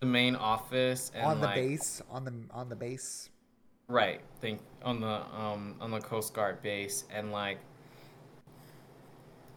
[0.00, 3.28] the main office and on the like, base, on the on the base.
[3.88, 4.22] Right.
[4.40, 7.58] Think on the um on the Coast Guard base and like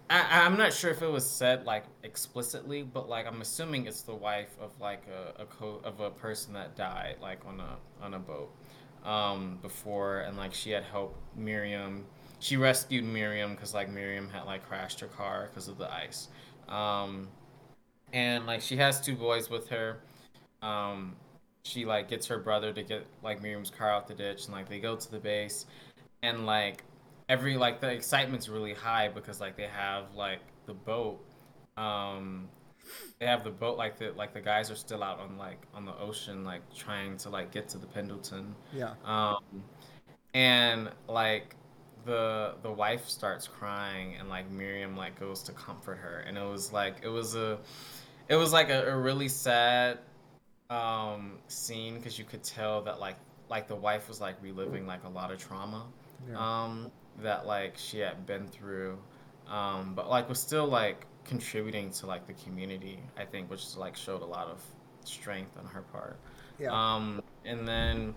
[0.09, 4.01] I I'm not sure if it was said like explicitly, but like I'm assuming it's
[4.01, 7.77] the wife of like a, a co of a person that died like on a
[8.01, 8.53] on a boat
[9.05, 12.05] um before and like she had helped Miriam.
[12.39, 16.27] She rescued Miriam because like Miriam had like crashed her car because of the ice.
[16.67, 17.29] Um
[18.11, 19.99] and like she has two boys with her.
[20.61, 21.15] Um
[21.63, 24.67] she like gets her brother to get like Miriam's car out the ditch and like
[24.69, 25.65] they go to the base
[26.21, 26.83] and like
[27.29, 31.19] every like the excitement's really high because like they have like the boat
[31.77, 32.47] um
[33.19, 35.85] they have the boat like the like the guys are still out on like on
[35.85, 38.93] the ocean like trying to like get to the Pendleton Yeah.
[39.05, 39.37] um
[40.33, 41.55] and like
[42.05, 46.45] the the wife starts crying and like Miriam like goes to comfort her and it
[46.45, 47.57] was like it was a
[48.27, 49.99] it was like a, a really sad
[50.69, 53.15] um scene because you could tell that like
[53.49, 55.85] like the wife was like reliving like a lot of trauma
[56.29, 56.37] Yeah.
[56.65, 58.97] um that like she had been through
[59.47, 63.95] um but like was still like contributing to like the community i think which like
[63.95, 64.61] showed a lot of
[65.05, 66.17] strength on her part
[66.59, 66.69] yeah.
[66.71, 68.13] um and then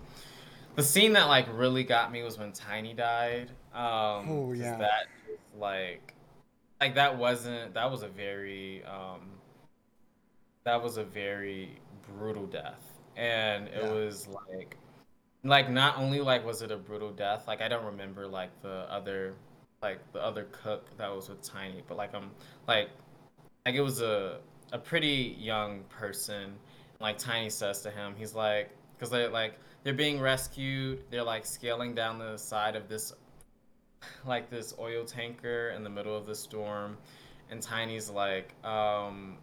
[0.75, 4.77] the scene that like really got me was when tiny died um Oh, yeah.
[4.77, 5.07] that
[5.57, 6.13] like
[6.79, 9.21] like that wasn't that was a very um
[10.63, 11.79] that was a very
[12.17, 12.81] brutal death
[13.15, 13.89] and it Yeah.
[13.89, 14.77] was like
[15.47, 18.85] like not only like was it a brutal death like i don't remember like the
[18.89, 19.33] other
[19.81, 22.29] like the other cook that was with tiny but like i'm
[22.67, 22.89] like
[23.65, 24.39] like it was a
[24.71, 26.53] a pretty young person.
[26.99, 31.03] Like tiny says to him he's like because they're like they're being rescued.
[31.09, 33.13] They're like scaling down the side of this
[34.25, 36.97] like this oil tanker in the middle of the storm.
[37.49, 39.37] And tiny's like um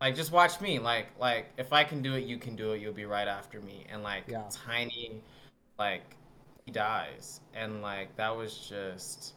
[0.00, 0.78] like just watch me.
[0.78, 2.80] Like like if i can do it you can do it.
[2.80, 3.86] You'll be right after me.
[3.90, 4.50] And like Yeah.
[4.50, 5.22] tiny
[5.78, 6.16] like
[6.66, 7.40] he dies.
[7.54, 9.34] And like that was just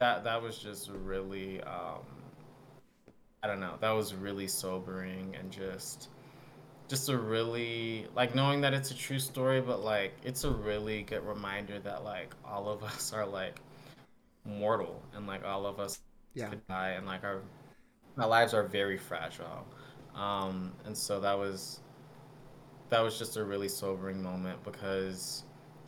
[0.00, 2.00] that that was just really um
[3.42, 3.74] i don't know.
[3.80, 6.08] That was really sobering and just
[6.88, 11.02] just a really like knowing that it's a true story but like it's a really
[11.02, 13.60] good reminder that like all of us are like
[14.44, 16.00] mortal and like all of us
[16.34, 16.50] Yeah.
[16.50, 17.40] could die and like our
[18.18, 19.66] our lives are very fragile
[20.14, 21.80] um and so that was
[22.88, 25.42] that was just a really sobering moment because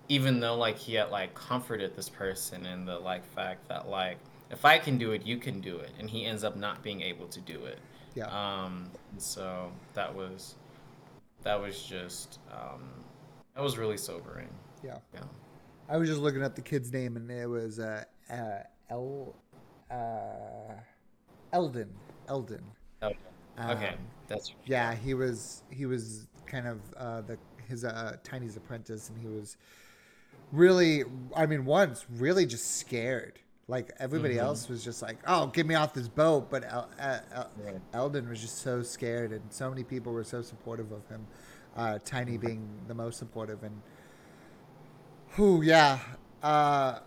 [0.08, 4.18] even though like he had like comforted this person in the like fact that like
[4.50, 7.02] if I can do it, you can do it, and he ends up not being
[7.02, 7.78] able to do it.
[8.14, 8.26] Yeah.
[8.26, 8.90] Um.
[9.18, 10.54] So that was
[11.42, 12.90] that was just um,
[13.54, 14.48] that was really sobering.
[14.82, 14.98] Yeah.
[15.14, 15.20] Yeah.
[15.88, 19.34] I was just looking up the kid's name, and it was uh, uh, El,
[19.90, 20.74] uh,
[21.52, 21.88] Eldon.
[22.28, 22.62] Eldon.
[23.02, 23.16] Okay.
[23.58, 23.88] okay.
[23.88, 23.94] Um,
[24.28, 27.38] That's Yeah, he was he was kind of uh, the
[27.68, 29.56] his uh, Tiny's apprentice, and he was
[30.52, 31.04] really,
[31.36, 33.38] I mean, once really just scared.
[33.66, 34.42] Like everybody Mhm.
[34.42, 37.80] else was just like, "Oh, get me off this boat," but El- uh, El- Right.
[37.92, 41.26] Eldon was just so scared, and so many people were so supportive of him.
[41.76, 43.82] Uh, Tiny being the most supportive, and
[45.32, 45.98] who, yeah.
[46.42, 47.00] Uh,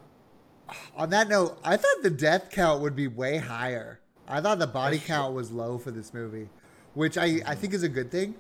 [0.96, 4.01] on that note, I thought the death count would be way higher.
[4.32, 5.16] I thought the body That's true.
[5.16, 6.50] count was low for this movie,
[6.94, 8.36] which I, I think is a good thing.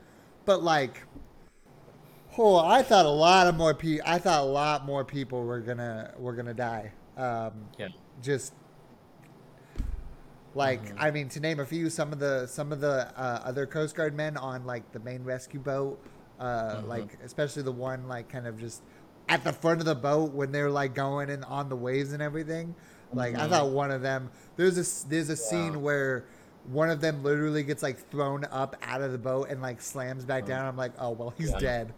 [0.46, 1.04] But like,
[2.38, 4.06] oh, I thought a lot of more people.
[4.08, 6.92] I thought a lot more people were gonna were gonna die.
[7.18, 7.90] Um, Yeah.
[8.24, 8.54] just
[10.54, 13.66] like I mean, to name a few, some of the some of the uh, other
[13.66, 16.00] Coast Guard men on like the main rescue boat,
[16.40, 18.82] uh, like especially the one like kind of just
[19.30, 22.22] at the front of the boat when they're like going and on the waves and
[22.22, 22.76] everything.
[23.14, 23.50] Like I Mhm.
[23.50, 24.30] thought one of them.
[24.56, 26.26] There's a there's a scene where
[26.72, 30.26] one of them literally gets like thrown up out of the boat and like slams
[30.26, 30.66] back down.
[30.66, 31.60] I'm like, oh well, he's Yeah.
[31.60, 31.94] dead.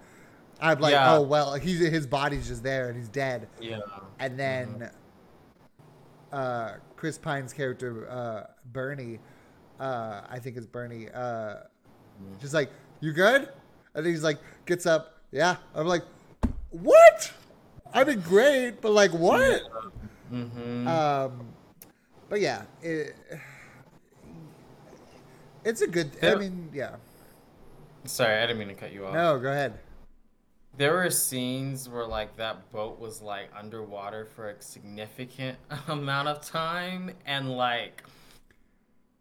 [0.62, 1.15] I'm like, Yeah.
[1.15, 3.47] oh well, he's his body's just there and he's dead.
[3.60, 3.80] Yeah.
[4.19, 4.89] And then
[6.32, 9.19] uh, Chris Pine's character, uh, Bernie,
[9.80, 11.56] uh, I think it's Bernie, uh,
[12.39, 12.69] just like,
[13.02, 13.49] you good?
[13.93, 15.58] And he's like, gets up, yeah.
[15.76, 16.04] I'm like,
[16.71, 17.32] what?
[17.93, 19.62] I mean, great, but like, what?
[20.34, 20.88] Mm-hmm.
[20.88, 21.48] Um,
[22.28, 23.15] but yeah, it,
[25.63, 26.12] it's a good.
[26.24, 26.96] I mean, yeah.
[28.06, 29.13] Sorry, I didn't mean to cut you off.
[29.13, 29.80] No, go ahead.
[30.76, 36.41] There were scenes where like that boat was like underwater for a significant amount of
[36.41, 38.04] time and like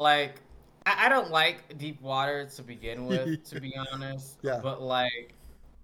[0.00, 0.40] like
[0.86, 4.38] I, I don't like deep water to begin with, to be honest.
[4.42, 4.60] Yeah.
[4.62, 5.34] But like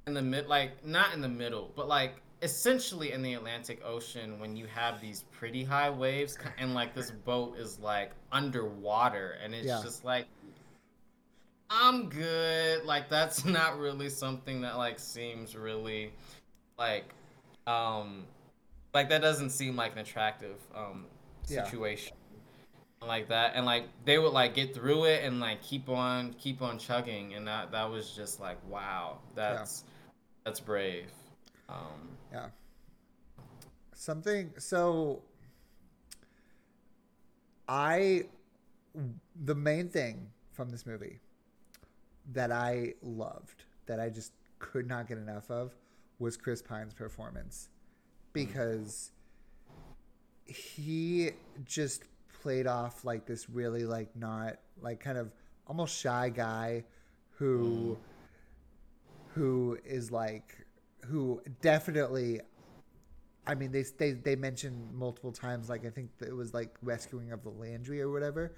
[0.06, 4.38] in the mid like not in the middle, but like essentially in the Atlantic Ocean
[4.38, 9.54] when you have these pretty high waves and like this boat is like underwater and
[9.54, 9.82] it's Yeah.
[9.82, 10.26] just like
[11.70, 12.84] I'm good.
[12.84, 16.12] Like that's not really something that like seems really
[16.78, 17.12] like
[17.66, 18.24] um
[18.94, 21.06] like that doesn't seem like an attractive um
[21.48, 21.64] Yeah.
[21.64, 22.14] situation
[23.00, 26.60] like that and like they would like get through it and like keep on keep
[26.62, 29.84] on chugging and that that was just like wow that's
[30.44, 31.06] that's brave
[31.68, 32.46] um Yeah.
[33.94, 35.22] Something so
[37.68, 38.24] I
[39.44, 41.20] the main thing from this movie
[42.32, 45.74] that I loved that I just could not get enough of
[46.18, 47.68] was Chris Pine's performance
[48.32, 49.12] because
[50.44, 51.30] he
[51.64, 52.02] just
[52.42, 55.32] played off like this really like not like kind of
[55.66, 56.84] almost shy guy
[57.32, 59.32] who mm.
[59.34, 60.66] who is like
[61.08, 62.40] who definitely
[63.46, 67.32] I mean they they they mentioned multiple times like I think it was like rescuing
[67.32, 68.54] of the Landry or whatever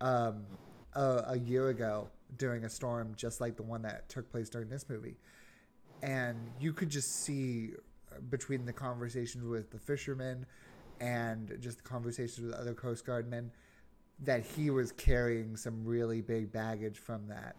[0.00, 0.46] um
[0.94, 4.68] a, a year ago during a storm just like the one that took place during
[4.68, 5.16] this movie.
[6.02, 7.72] And you could just see
[8.10, 10.46] uh, between the conversations with the fishermen
[11.00, 13.50] and just the conversations with other coast guard men
[14.22, 17.56] that he was carrying some really big baggage from that.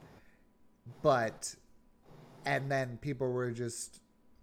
[1.02, 1.56] But
[2.46, 4.02] and then people were just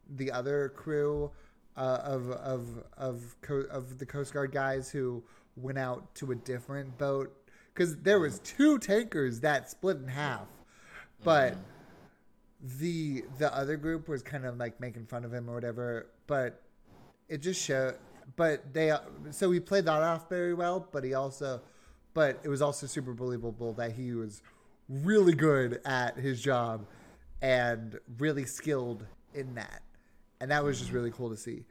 [0.09, 1.31] the other crew
[1.77, 5.23] uh, of of of co- of the Coast Guard guys who
[5.57, 7.35] went out to a different boat
[7.73, 10.49] because there was two tankers that split in half,
[11.23, 11.57] but
[12.81, 16.09] the the other group was kind of like making fun of him or whatever.
[16.27, 16.61] But
[17.29, 17.95] it just showed.
[18.37, 18.93] But they
[19.31, 21.63] so he played that off very well, but he also,
[22.15, 24.43] but it was also super believable that he was
[24.89, 26.87] really good at his job
[27.41, 29.83] and really skilled in that
[30.41, 31.65] and that was just really cool to see.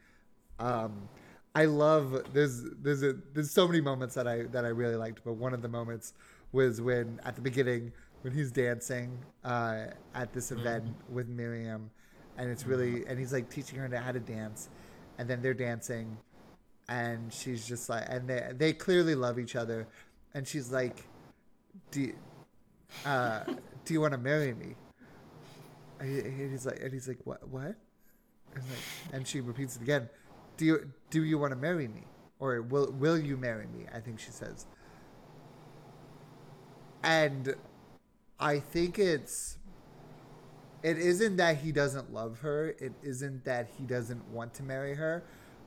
[0.58, 1.08] Um
[1.54, 5.24] i love there's there's a there's so many moments that i that i really liked
[5.24, 6.12] but one of the moments
[6.52, 7.90] was when at the beginning
[8.20, 11.90] when he's dancing uh at this event with miriam
[12.36, 14.68] and it's really and he's like teaching her how to dance
[15.16, 16.18] and then they're dancing
[16.90, 19.88] and she's just like and they they clearly love each other
[20.34, 21.08] and she's like
[21.90, 22.14] do you,
[23.06, 23.42] uh
[23.88, 24.74] do you want to marry me?
[25.98, 27.74] And he's like, and he's like, what, what?
[28.54, 28.78] And, like,
[29.12, 30.08] and she repeats it again.
[30.56, 32.04] Do you do you want to marry me,
[32.38, 33.86] or will will you marry me?
[33.94, 34.66] I think she says.
[37.02, 37.54] And
[38.40, 39.58] I think it's
[40.82, 42.74] it isn't that he doesn't love her.
[42.78, 45.24] It isn't that he doesn't want to marry her.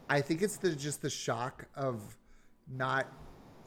[0.10, 2.18] I think it's the just the shock of
[2.70, 3.08] not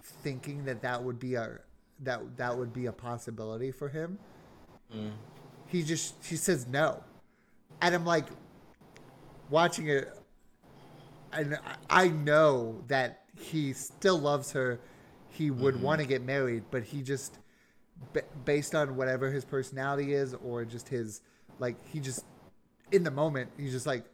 [0.02, 1.58] thinking that that would be a
[2.00, 4.18] that that would be a possibility for him.
[4.94, 5.12] Mm.
[5.66, 7.02] He just he says no,
[7.80, 8.26] and I'm like
[9.50, 10.12] watching it,
[11.32, 11.58] and
[11.90, 14.80] I know that he still loves her.
[15.28, 15.82] He would Mm-hmm.
[15.84, 17.38] want to get married, but he just
[18.12, 21.22] b- based on whatever his personality is or just his
[21.58, 22.24] like he just
[22.92, 24.04] in the moment he's just like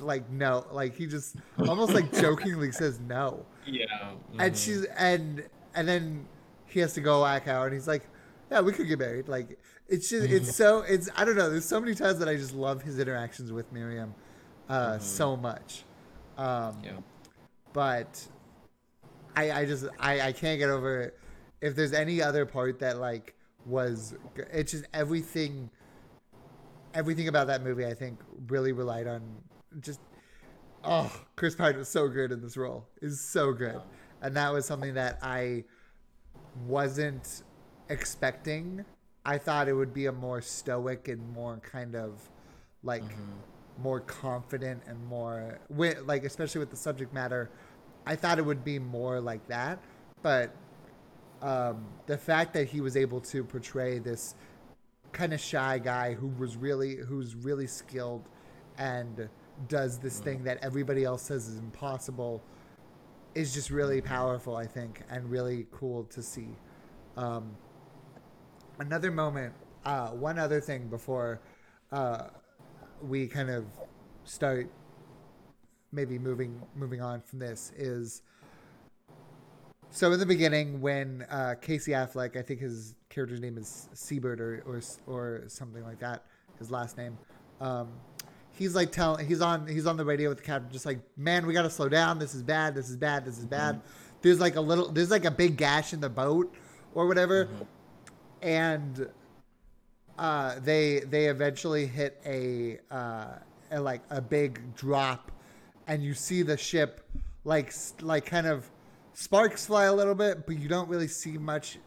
[0.00, 1.36] like no like he just
[1.68, 3.84] almost like jokingly says no Yeah.
[4.38, 4.64] and mhm.
[4.64, 6.26] she's and and then
[6.66, 8.08] he has to go back out and he's like
[8.50, 9.58] yeah we could get married like
[9.88, 12.54] it's just it's so it's i don't know there's so many times that i just
[12.54, 14.14] love his interactions with miriam
[14.68, 15.84] uh so much.
[16.36, 16.98] Um Yeah.
[17.72, 18.26] but
[19.36, 21.18] I, I just I, I can't get over it.
[21.60, 23.34] If there's any other part that like
[23.64, 24.14] was
[24.52, 25.70] it's just everything
[26.94, 28.18] everything about that movie I think
[28.48, 29.22] really relied on
[29.80, 30.00] just
[30.84, 32.86] oh Chris Pine was so good in this role.
[33.00, 33.80] Is so good.
[34.22, 35.64] And that was something that I
[36.66, 37.42] wasn't
[37.88, 38.84] expecting
[39.26, 42.30] I thought it would be a more stoic and more kind of
[42.82, 43.02] like
[43.82, 47.50] more confident and more with like especially with the subject matter
[48.06, 49.80] i thought it would be more like that.
[50.22, 50.54] But
[51.42, 54.34] um, the fact that he was able to portray this
[55.12, 58.28] kind of shy guy who was really who's really skilled
[58.78, 59.28] and
[59.68, 62.42] does this thing that everybody else says is impossible
[63.34, 66.48] is just really powerful i think and really cool to see.
[67.16, 67.56] Um,
[68.78, 69.52] another moment
[69.84, 71.40] uh, one other thing before
[71.92, 72.24] uh,
[73.02, 73.64] we kind of
[74.24, 74.70] start
[75.92, 78.22] maybe moving moving on from this is
[79.90, 84.40] so in the beginning when uh, Casey Affleck, I think his character's name is Seabird
[84.40, 86.24] or or or something like that,
[86.58, 87.16] his last name.
[87.60, 87.88] Um,
[88.50, 91.46] he's like telling he's on he's on the radio with the captain, just like man,
[91.46, 92.18] we got to slow down.
[92.18, 92.74] This is bad.
[92.74, 93.24] This is bad.
[93.24, 93.80] This is bad.
[94.22, 96.54] There's like a little there's like a big gash in the boat
[96.94, 97.48] or whatever,
[98.42, 99.08] and
[100.18, 103.38] uh, they they eventually hit a, uh,
[103.70, 105.30] a like a big drop,
[105.86, 107.06] and you see the ship
[107.44, 108.70] like like kind of
[109.12, 111.78] sparks fly a little bit, but you don't really see much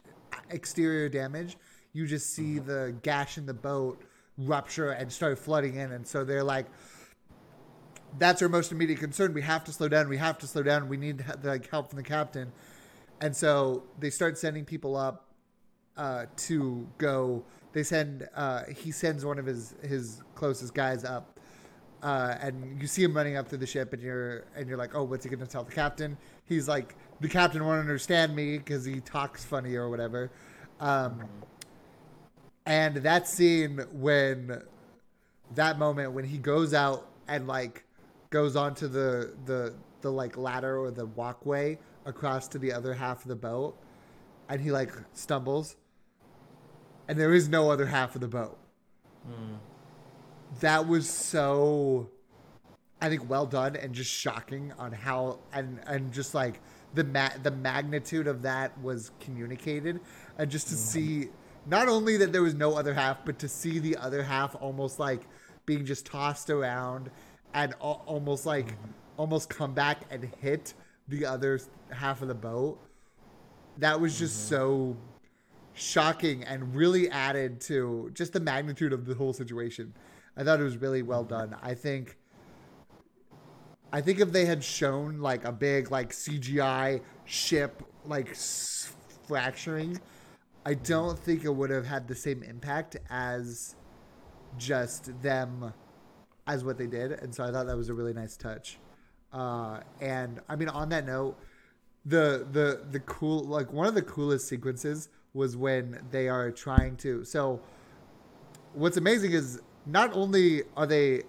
[0.50, 1.58] exterior damage.
[1.94, 4.02] You just see the gash in the boat
[4.38, 6.68] rupture and start flooding in, and so they're like.
[8.18, 9.36] That's our most immediate concern.
[9.36, 10.10] We have to slow down.
[10.10, 10.90] We have to slow down.
[10.90, 12.52] We need like help from the captain,
[13.22, 15.29] and so they start sending people up
[16.00, 17.44] uh, to go.
[17.74, 18.28] They send.
[18.36, 21.38] Uh, he sends one of his his closest guys up,
[22.02, 24.96] uh, and you see him running up to the ship, and you're and you're like,
[24.96, 26.18] oh, what's he gonna tell the captain?
[26.46, 30.32] He's like, the captain won't understand me because he talks funny or whatever.
[30.80, 31.26] Um,
[32.66, 34.62] and that scene when
[35.56, 37.84] that moment when he goes out and like
[38.30, 43.24] goes onto the the the like ladder or the walkway across to the other half
[43.24, 43.76] of the boat
[44.48, 45.76] and he like stumbles
[47.10, 48.58] and there is no other half of the boat.
[49.26, 49.56] Hmm.
[50.62, 52.10] That was so
[53.02, 56.60] i think well done and just shocking on how and and just like
[56.94, 60.00] the ma- the magnitude of that was communicated.
[60.38, 60.84] And just to mm-hmm.
[60.84, 61.30] see
[61.66, 65.00] not only that there was no other half but to see the other half almost
[65.00, 65.22] like
[65.66, 67.10] being just tossed around
[67.54, 68.92] and al- almost like mm-hmm.
[69.18, 70.74] almost come back and hit
[71.08, 71.60] the other
[71.92, 72.80] half of the boat.
[73.78, 74.56] That was just mm-hmm.
[74.56, 74.98] so
[75.80, 79.94] shocking and really added to just the magnitude of the whole situation.
[80.36, 81.56] I thought it was really well done.
[81.62, 82.18] I think
[83.92, 88.94] I think if they had shown like a big like CGI ship like s-
[89.28, 90.00] fracturing,
[90.66, 93.76] I don't think it would have had the same impact as
[94.58, 95.74] just them
[96.46, 97.14] as what they did.
[97.14, 98.80] And so I thought that was a really nice touch.
[99.32, 101.38] Uh, and I mean, on that note,
[102.06, 106.96] the the the cool like one of the coolest sequences was when they are trying
[106.98, 107.24] to.
[107.24, 107.62] So
[108.74, 111.24] what's amazing is not only are they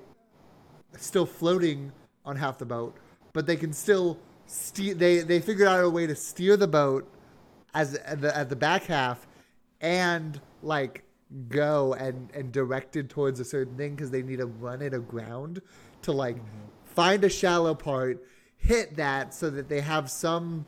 [0.97, 1.93] still floating
[2.25, 2.97] on half the boat
[3.33, 7.09] but they can still steer they they figured out a way to steer the boat
[7.75, 9.27] as at the, at the back half
[9.81, 11.05] and like
[11.49, 15.63] go and and directed towards a certain thing because they need to run it aground
[16.03, 16.47] to like mm-hmm.
[16.85, 18.23] find a shallow part
[18.57, 20.67] hit that so that they have some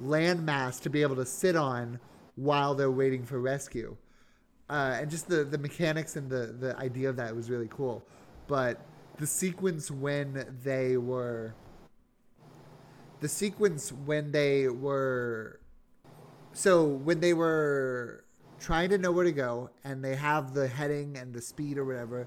[0.00, 1.98] landmass to be able to sit on
[2.38, 3.96] while they're waiting for rescue
[4.70, 8.02] uh, and just the the mechanics and the the idea of that was really cool
[8.46, 8.80] but
[9.18, 11.54] the sequence when they were
[13.20, 15.60] the sequence when they were
[16.52, 18.24] so when they were
[18.58, 21.84] trying to know where to go, and they have the heading and the speed or
[21.84, 22.26] whatever.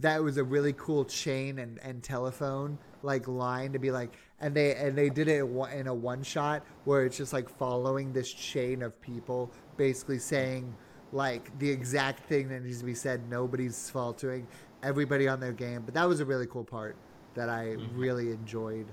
[0.00, 4.54] That was a really cool chain and, and telephone like line to be like, and
[4.54, 8.32] they and they did it in a one shot where it's just like following this
[8.32, 10.74] chain of people basically saying
[11.12, 13.28] like the exact thing that needs to be said.
[13.30, 14.46] Nobody's faltering,
[14.82, 15.82] everybody on their game.
[15.84, 16.96] But that was a really cool part
[17.34, 17.98] that I mm-hmm.
[17.98, 18.86] really enjoyed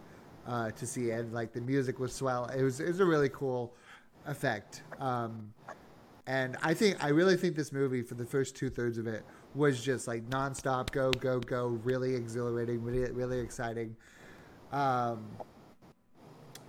[0.48, 2.46] uh, to see, and like the music was swell.
[2.46, 3.74] It was it was a really cool
[4.26, 4.84] effect.
[5.00, 5.54] Um,
[6.28, 9.24] and I think I really think this movie for the first two thirds of it
[9.54, 13.96] was just like nonstop, go go go, really exhilarating, really really exciting.
[14.72, 15.26] Um,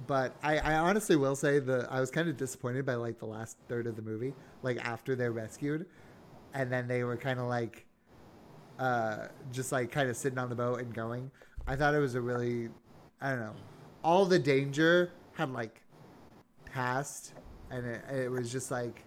[0.06, 3.26] but I, I honestly will say that I was kind of disappointed by like the
[3.26, 5.86] last third of the movie, like after they're rescued,
[6.54, 7.86] and then they were kind of like,
[8.78, 11.30] uh, just like kind of sitting on the boat and going.
[11.66, 12.68] I thought it was a really,
[13.20, 13.54] I don't know,
[14.04, 15.82] all the danger had like
[16.66, 17.32] passed,
[17.70, 19.02] and it, it was just like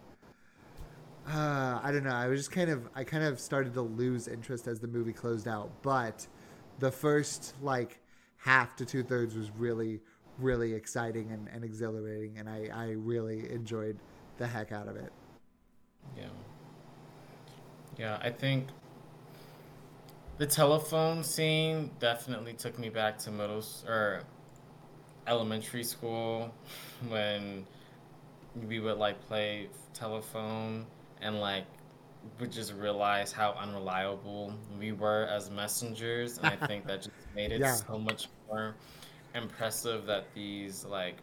[1.27, 2.11] uh, I don't know.
[2.11, 5.13] I was just kind of I kind of started to lose interest as the movie
[5.13, 5.69] closed out.
[5.81, 6.25] But
[6.79, 7.99] the first like
[8.39, 10.01] half to two thirds was really
[10.39, 13.97] really exciting and, and exhilarating, and I I really enjoyed
[14.37, 15.11] the heck out of it.
[16.17, 16.23] Yeah.
[17.97, 18.67] Yeah, I think
[20.37, 24.21] the telephone scene definitely took me back to middle or
[25.27, 26.53] elementary school
[27.09, 27.65] when
[28.67, 30.85] we would like play telephone
[31.21, 31.65] and like
[32.39, 37.51] would just realize how unreliable we were as messengers and i think that just made
[37.51, 37.73] it yeah.
[37.73, 38.75] so much more
[39.35, 41.17] impressive that these like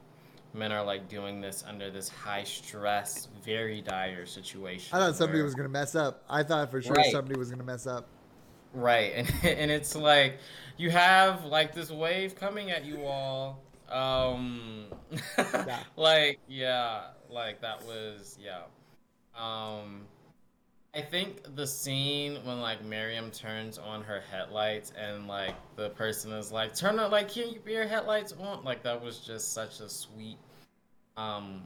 [0.55, 5.39] men are like doing this under this high stress very dire situation i thought somebody
[5.39, 5.45] where...
[5.45, 7.13] was going to mess up i thought for sure right.
[7.13, 8.07] somebody was going to mess up
[8.73, 10.39] right and, and it's like
[10.77, 14.87] you have like this wave coming at you all um
[15.39, 15.81] yeah.
[15.97, 18.63] like yeah like that was yeah
[19.39, 20.07] um,
[20.97, 26.33] I think the scene when like Miriam turns on her headlights and like the person
[26.33, 29.81] is like, "Turn on, like, can you your headlights on?" Like that was just such
[29.81, 30.39] a sweet
[31.19, 31.63] um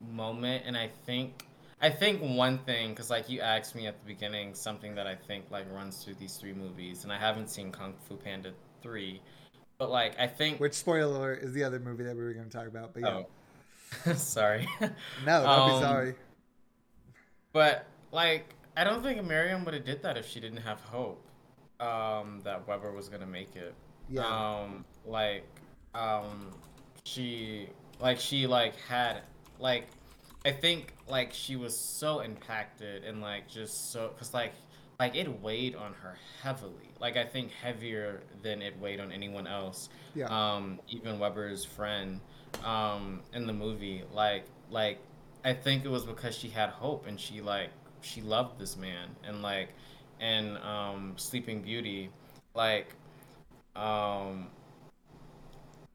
[0.00, 1.46] moment, and I think
[1.80, 5.14] I think one thing, because like you asked me at the beginning, something that I
[5.14, 8.50] think like runs through these three movies, and I haven't seen Kung Fu Panda
[8.82, 9.22] three,
[9.78, 12.56] but like I think which spoiler is the other movie that we were going to
[12.56, 13.22] talk about, but yeah.
[14.06, 14.12] Oh.
[14.14, 14.68] sorry.
[14.80, 16.14] No, don't um, be sorry.
[17.52, 21.24] But like, I don't think Miriam would have did that if she didn't have hope
[21.80, 23.74] um, that Webber was gonna make it.
[24.08, 24.26] Yeah.
[24.26, 25.44] Um, like,
[25.94, 26.52] um,
[27.04, 27.68] she
[28.00, 29.22] like she like had
[29.58, 29.88] like
[30.44, 34.52] I think like she was so impacted and like just so because like
[34.98, 36.90] like it weighed on her heavily.
[36.98, 39.88] Like I think heavier than it weighed on anyone else.
[40.14, 40.26] Yeah.
[40.26, 42.20] Um, even Webber's friend
[42.64, 44.02] um, in the movie.
[44.12, 44.98] Like like
[45.44, 47.70] I think it was because she had hope and she like
[48.02, 49.70] she loved this man and like
[50.20, 52.10] and um, Sleeping Beauty,
[52.54, 52.94] like
[53.74, 54.48] um,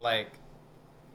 [0.01, 0.31] like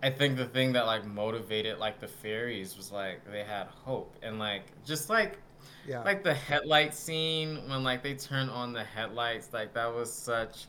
[0.02, 4.14] I think the thing that like motivated like the fairies was like they had hope
[4.22, 5.38] and like just like
[5.86, 6.02] yeah.
[6.02, 10.66] like the headlight scene when like they turn on the headlights like that was such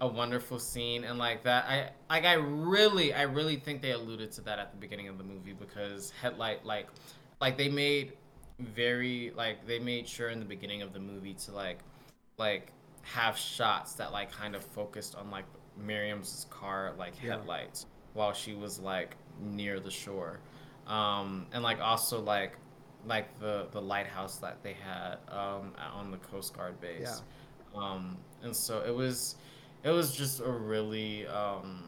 [0.00, 4.30] a wonderful scene and like that i like i really i really think they alluded
[4.30, 6.88] to that at the beginning of the movie because headlight like
[7.40, 8.12] like they made
[8.58, 11.78] very like they made sure in the beginning of the movie to like
[12.38, 12.72] like
[13.02, 15.44] have shots that like kind of focused on like
[15.78, 20.40] miriam's car like headlights while she was like near the shore.
[20.86, 22.56] Um and like also like
[23.06, 27.22] like the the lighthouse that they had um on the coast guard base.
[27.74, 27.80] Yeah.
[27.80, 29.36] um and so it was
[29.86, 31.84] it was just a really um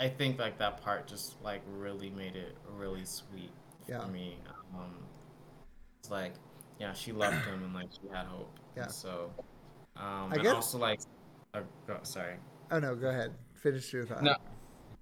[0.00, 3.52] I think like that part just like really made it really sweet
[3.88, 4.00] yeah.
[4.00, 4.36] for me.
[4.74, 4.96] Um
[6.00, 6.34] it's like
[6.80, 8.58] yeah, she loved him and like she had hope.
[8.76, 8.84] Yeah.
[8.84, 9.30] And so
[9.96, 10.54] um I and guess...
[10.54, 11.00] also like
[11.54, 12.34] uh, go, sorry.
[12.72, 13.32] Oh no, go ahead.
[13.54, 14.24] Finish your thought.
[14.24, 14.34] No,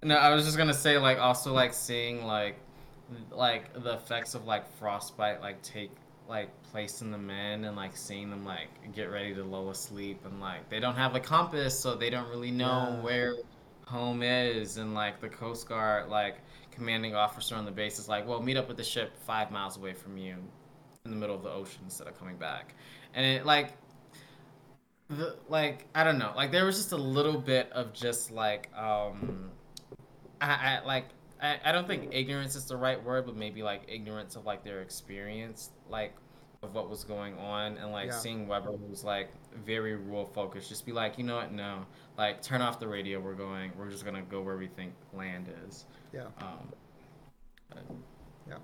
[0.03, 2.59] no, I was just gonna say like also like seeing like
[3.31, 5.91] like the effects of like frostbite like take
[6.27, 10.39] like placing them in and like seeing them like get ready to lull asleep and
[10.39, 13.01] like they don't have a compass so they don't really know yeah.
[13.01, 13.35] where
[13.85, 14.77] home is.
[14.77, 16.37] And like the coast guard like
[16.71, 19.77] commanding officer on the base is like well meet up with the ship five miles
[19.77, 20.35] away from you
[21.05, 22.73] in the middle of the ocean instead of coming back.
[23.13, 23.73] And it like
[25.09, 26.31] the like i don't know.
[26.35, 29.51] Like there was just a little bit of just like um
[30.41, 31.05] i, I like
[31.43, 34.63] I, I don't think ignorance is the right word, but maybe like ignorance of like
[34.63, 36.15] their experience, like
[36.63, 38.17] of what was going on, and like yeah.
[38.17, 39.29] seeing Webber who's like
[39.65, 41.85] very rule focused, just be like, you know what, no,
[42.17, 43.19] like turn off the radio.
[43.19, 43.73] We're going.
[43.77, 45.83] We're just gonna go where we think land is.
[46.13, 46.27] Yeah.
[46.39, 46.71] Um,
[47.69, 47.83] but...
[48.47, 48.57] yeah.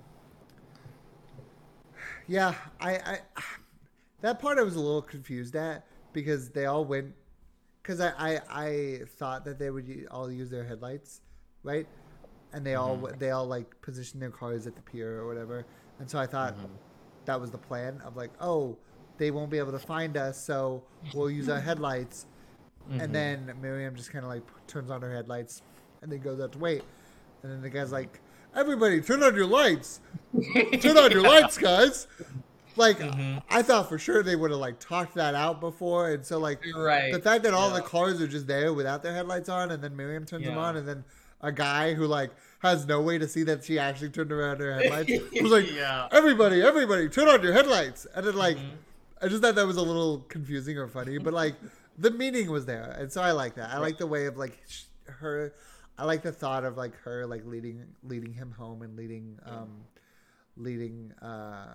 [2.26, 3.18] Yeah, I, I
[4.22, 7.12] that part I was a little confused at because they all went
[7.82, 11.20] because I, I I thought that they would all use their headlights,
[11.62, 11.86] right?
[12.52, 13.18] And they all mm-hmm.
[13.18, 15.64] they all like positioned their cars at the pier or whatever,
[15.98, 16.66] and so I thought mm-hmm.
[17.26, 18.76] that was the plan of like, oh,
[19.18, 20.82] they won't be able to find us, so
[21.14, 22.26] we'll use our headlights.
[22.90, 23.12] And mm-hmm.
[23.12, 25.62] then Miriam just kind of like turns on her headlights,
[26.02, 26.82] and then goes out to wait.
[27.42, 28.20] And then the guy's like,
[28.56, 30.00] "Everybody, turn on your lights!
[30.80, 32.06] Turn on your lights, guys!"
[32.76, 33.00] Like
[33.50, 36.64] I thought for sure they would have like talked that out before, and so like
[36.74, 37.12] Right.
[37.12, 39.94] the fact that all the cars are just there without their headlights on, and then
[39.96, 41.04] Miriam turns them on, and then
[41.42, 42.30] a guy who like
[42.60, 45.10] has no way to see that she actually turned around her headlights
[45.40, 46.08] was like, Yeah.
[46.12, 48.76] "Everybody, everybody, turn on your headlights!" And then like, Mm-hmm.
[49.22, 51.54] I just thought that was a little confusing or funny, but like
[51.98, 53.70] the meaning was there, and so I like that.
[53.70, 55.54] I like the way of like sh- her.
[55.98, 59.84] I like the thought of like her like leading leading him home and leading um
[60.56, 61.74] leading uh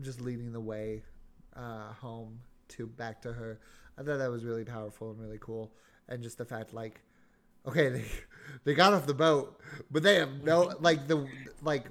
[0.00, 1.02] just leading the way
[1.56, 2.38] uh home
[2.68, 3.58] to back to her.
[3.98, 5.72] I thought that was really powerful and really cool,
[6.08, 7.00] and just the fact like
[7.66, 8.04] okay they
[8.64, 11.26] they got off the boat but they have no like the
[11.62, 11.86] like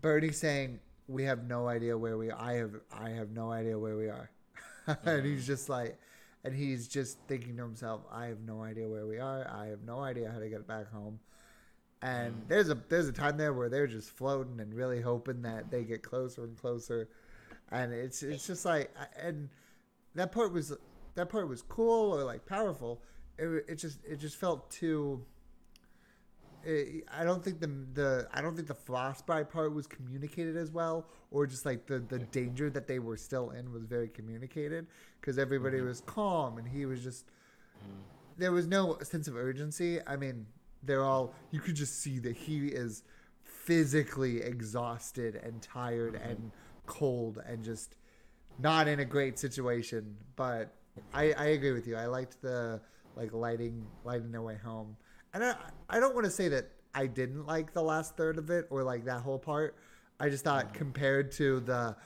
[0.00, 0.78] bernie saying
[1.08, 4.30] we have no idea where we i have i have no idea where we are.
[5.04, 5.96] And he's just like
[6.42, 9.48] and he's just thinking to himself i have no idea where we are.
[9.48, 11.20] I have no idea how to get back home.
[12.02, 12.48] And mm.
[12.48, 15.84] there's a there's a time there where they're just floating and really hoping that they
[15.84, 17.08] get closer and closer.
[17.70, 18.90] And it's it's just like
[19.20, 19.48] and
[20.14, 20.76] that part was
[21.14, 23.02] that part was cool or like powerful.
[23.38, 25.24] It, it just it just felt too
[26.64, 30.70] it, I don't think the the I don't think the frostbite part was communicated as
[30.70, 34.86] well, or just like the the danger that they were still in was very communicated
[35.20, 35.88] because everybody mm-hmm.
[35.88, 37.26] was calm and he was just
[38.38, 39.98] there was no sense of urgency.
[40.06, 40.46] I mean,
[40.82, 43.02] they're all you could just see that he is
[43.44, 46.28] physically exhausted and tired mm-hmm.
[46.28, 46.50] and
[46.86, 47.96] cold and just
[48.58, 50.16] not in a great situation.
[50.36, 50.74] But
[51.14, 51.96] I, I agree with you.
[51.96, 52.80] I liked the
[53.16, 54.96] like lighting lighting their way home.
[55.34, 55.56] And I
[55.88, 58.82] I don't want to say that I didn't like the last third of it or
[58.82, 59.76] like that whole part.
[60.20, 60.76] I just thought mm-hmm.
[60.76, 61.96] compared to the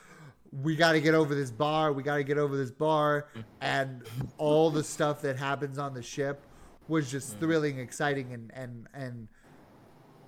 [0.51, 3.27] we got to get over this bar, we got to get over this bar,
[3.61, 4.03] and
[4.37, 6.41] all the stuff that happens on the ship
[6.87, 7.39] was just mm-hmm.
[7.39, 9.27] thrilling, exciting, and and and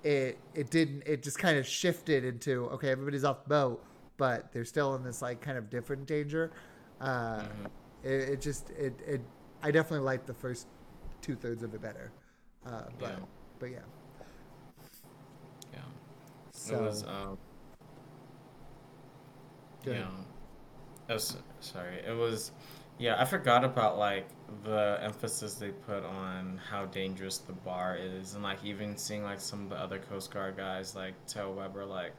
[0.04, 3.84] it it didn't it just kind of shifted into okay, everybody's off the boat,
[4.18, 6.52] but they're still in this like kind of different danger.
[7.00, 7.66] Uh, mm-hmm.
[8.04, 9.22] it, it just it it
[9.64, 10.68] I definitely liked the first
[11.22, 12.12] two thirds of it better,
[12.70, 13.16] uh, but Yeah.
[13.60, 13.80] but yeah.
[15.74, 15.80] Yeah.
[16.52, 17.38] So it was um
[19.86, 19.98] ahead.
[20.00, 20.08] yeah.
[21.10, 21.96] It was, sorry.
[22.08, 22.52] It was
[23.00, 24.28] yeah, I forgot about like
[24.64, 29.40] the emphasis they put on how dangerous the bar is and like even seeing like
[29.40, 32.14] some of the other Coast Guard guys like tell Webber like,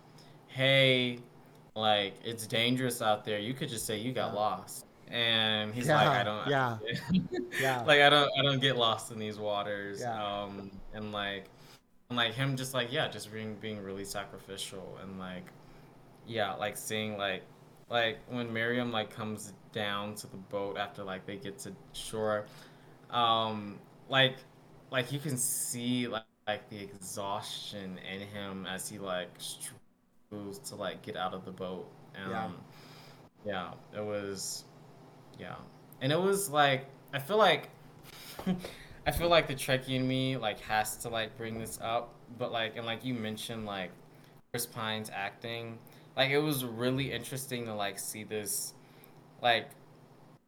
[0.49, 1.19] Hey,
[1.77, 3.39] like it's dangerous out there.
[3.39, 4.39] You could just say you got Yeah.
[4.41, 4.87] lost.
[5.11, 6.79] And he's like, I Yeah, don't yeah.
[7.59, 10.07] yeah, like I don't I don't get lost in these waters.
[10.07, 10.15] Yeah.
[10.15, 11.47] Um and like
[12.11, 15.47] and like him just like yeah, just being being really sacrificial and like
[16.27, 17.45] yeah, like seeing like
[17.91, 22.47] like when Miriam like comes down to the boat after like they get to shore,
[23.11, 24.37] um like
[24.91, 30.77] like you can see like, like the exhaustion in him as he like struggles to
[30.77, 31.87] like get out of the boat.
[32.17, 32.51] Um, Yeah.
[33.45, 34.65] yeah, it was
[35.41, 35.55] yeah.
[36.01, 37.69] And it was like I feel like
[39.07, 42.53] I feel like the Trekkie in me like has to like bring this up, but
[42.53, 43.91] like and like you mentioned like
[44.53, 45.79] Chris Pine's acting,
[46.17, 48.75] like it was really interesting to like see this
[49.43, 49.71] like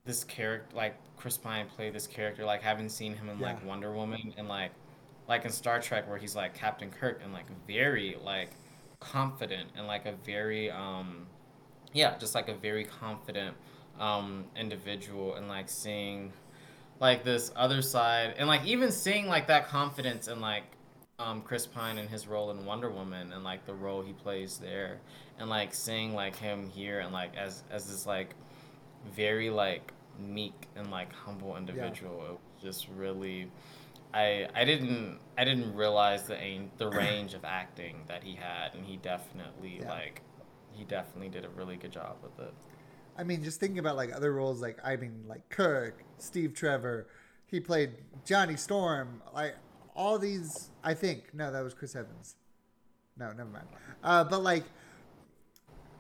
[0.05, 3.93] this character like Chris Pine play this character like having seen him in like Wonder
[3.93, 4.72] Woman and like
[5.28, 8.51] like in Star Trek where he's like Captain Kirk and like very like
[9.01, 11.26] confident and like a very um
[11.93, 13.57] yeah, just like a very confident
[14.03, 16.32] um individual and like seeing
[17.00, 20.64] like this other side and like even seeing like that confidence in like
[21.20, 24.59] um Chris Pine and his role in Wonder Woman and like the role he plays
[24.59, 24.98] there
[25.38, 28.34] and like seeing like him here and like as as this like
[29.14, 33.48] very like meek and like humble individual it was just really
[34.12, 38.74] I I didn't I didn't realize the aim, the range of acting that he had
[38.74, 39.88] and he definitely Yeah.
[39.90, 40.22] like
[40.72, 42.53] he definitely did a really good job with it.
[43.16, 47.06] I mean, just thinking about like other roles, like I mean, like Kirk, Steve Trevor,
[47.46, 47.90] he played
[48.24, 49.54] Johnny Storm, like
[49.94, 50.70] all these.
[50.82, 52.36] I think no, that was Chris Evans.
[53.18, 53.66] No, never mind.
[54.02, 54.64] Uh, but like,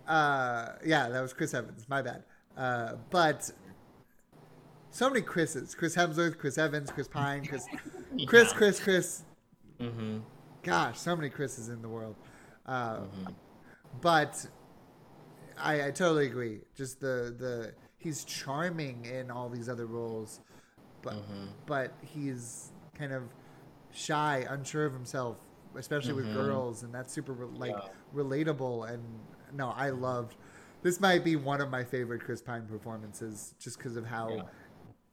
[0.08, 1.86] uh, yeah, that was Chris Evans.
[1.88, 2.24] My bad.
[2.56, 3.50] Uh, but
[4.90, 7.66] so many Chris's: Chris Hemsworth, Chris Evans, Chris Pine, Chris,
[8.26, 8.56] Chris, Yeah.
[8.58, 9.22] Chris, Chris.
[9.80, 10.18] Mm-hmm.
[10.62, 12.16] Gosh, so many Chris's in the world.
[12.66, 13.00] Uh,
[14.00, 14.46] But
[15.62, 16.60] I, I totally agree.
[16.76, 20.40] Just the the he's charming in all these other roles,
[21.02, 21.46] but Mm-hmm.
[21.66, 23.24] but he's kind of
[23.92, 25.38] shy, unsure of himself,
[25.76, 26.32] especially with Mhm.
[26.32, 27.88] girls, and that's super like Yeah.
[28.14, 28.90] relatable.
[28.92, 29.02] And
[29.52, 30.36] no, I loved.
[30.82, 34.42] This might be one of my favorite Chris Pine performances, just because of how Yeah.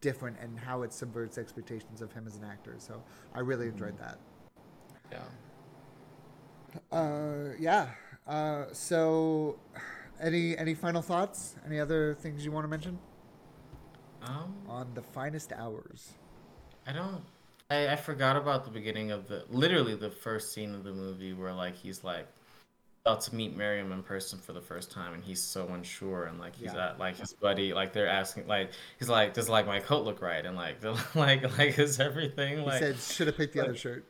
[0.02, 2.76] different and how it subverts expectations of him as an actor.
[2.80, 4.20] So I really enjoyed that.
[5.12, 5.30] Yeah.
[6.92, 7.90] Uh, yeah.
[8.28, 9.60] Uh, so,
[10.20, 11.56] any any final thoughts?
[11.66, 13.00] Any other things you want to mention
[14.22, 16.14] Um, on the finest hours?
[16.86, 17.24] I don't.
[17.70, 21.34] I, I forgot about the beginning of the literally the first scene of the movie
[21.34, 22.28] where like he's like
[23.06, 26.40] about to meet Miriam in person for the first time and he's so unsure and
[26.40, 26.90] like he's Yeah.
[26.90, 30.22] at like his buddy like they're asking like he's like does like my coat look
[30.22, 33.62] right and like they're like like is everything like He said should have picked the
[33.62, 34.06] other shirt.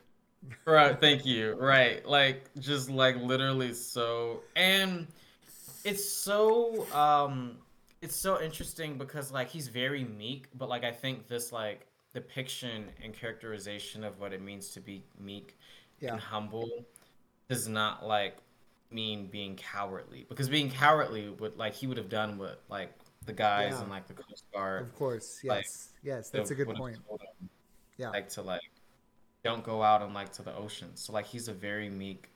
[0.66, 5.06] right thank you right like just like literally so and
[5.84, 7.56] it's so um
[8.02, 12.84] it's so interesting because like he's very meek but like i think this like depiction
[13.04, 15.56] and characterization of what it means to be meek
[16.00, 16.12] Yeah.
[16.12, 16.68] and humble
[17.48, 18.36] does not like
[18.90, 22.92] mean being cowardly because being cowardly would like he would have done what like
[23.26, 23.84] the guys Yeah.
[23.84, 26.96] in like the coast guard Of course, like, yes, yes, that's a good point.
[26.96, 27.50] him,
[27.98, 28.62] Yeah, like to like
[29.44, 30.96] don't go out and like to the ocean.
[30.96, 32.30] So like he's a very meek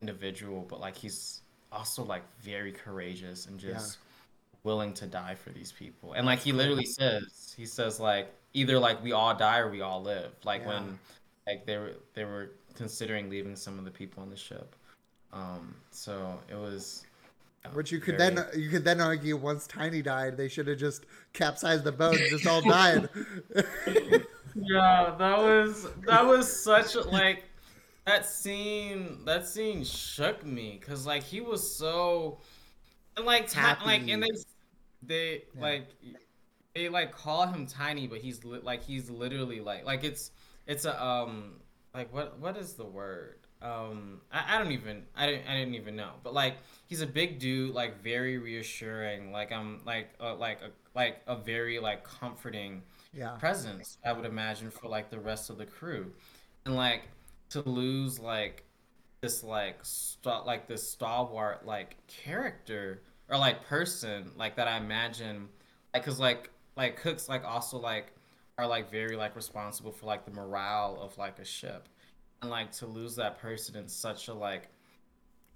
[0.00, 1.41] individual, but like he's
[1.72, 3.98] also like very courageous and just
[4.64, 6.12] willing to die for these people.
[6.12, 9.80] And like he literally says, he says like either like we all die or we
[9.80, 10.30] all live.
[10.44, 10.68] Like Yeah.
[10.80, 10.98] when
[11.46, 14.76] like they were they were considering leaving some of the people on the ship.
[15.32, 17.04] Um so it was
[17.64, 20.66] uh, Which you could very- then you could then argue once Tiny died, they should
[20.68, 23.08] have just capsized the boat and just all died.
[24.54, 27.44] Yeah, that was that was such like
[28.06, 29.24] that scene.
[29.24, 32.40] That scene shook me because like he was so
[33.16, 34.30] and like ti- like and they
[35.02, 35.60] they Yeah.
[35.60, 35.88] like
[36.74, 40.32] they like call him tiny, but he's li- like he's literally like like it's
[40.66, 41.54] it's a um
[41.94, 45.74] like what what is the word um I, I don't even I didn't I didn't
[45.74, 50.34] even know but like he's a big dude like very reassuring like I'm like uh,
[50.36, 52.82] like a like a very like comforting
[53.12, 56.12] yeah, presence i would imagine for like the rest of the crew
[56.64, 57.02] and like
[57.52, 58.64] to lose like
[59.22, 65.48] this like st- like this stalwart like character or like person like that i imagine
[65.94, 68.12] like because like like cooks like also like
[68.58, 71.88] are like very like responsible for like the morale of like a ship.
[72.42, 74.68] And like to lose that person in such a like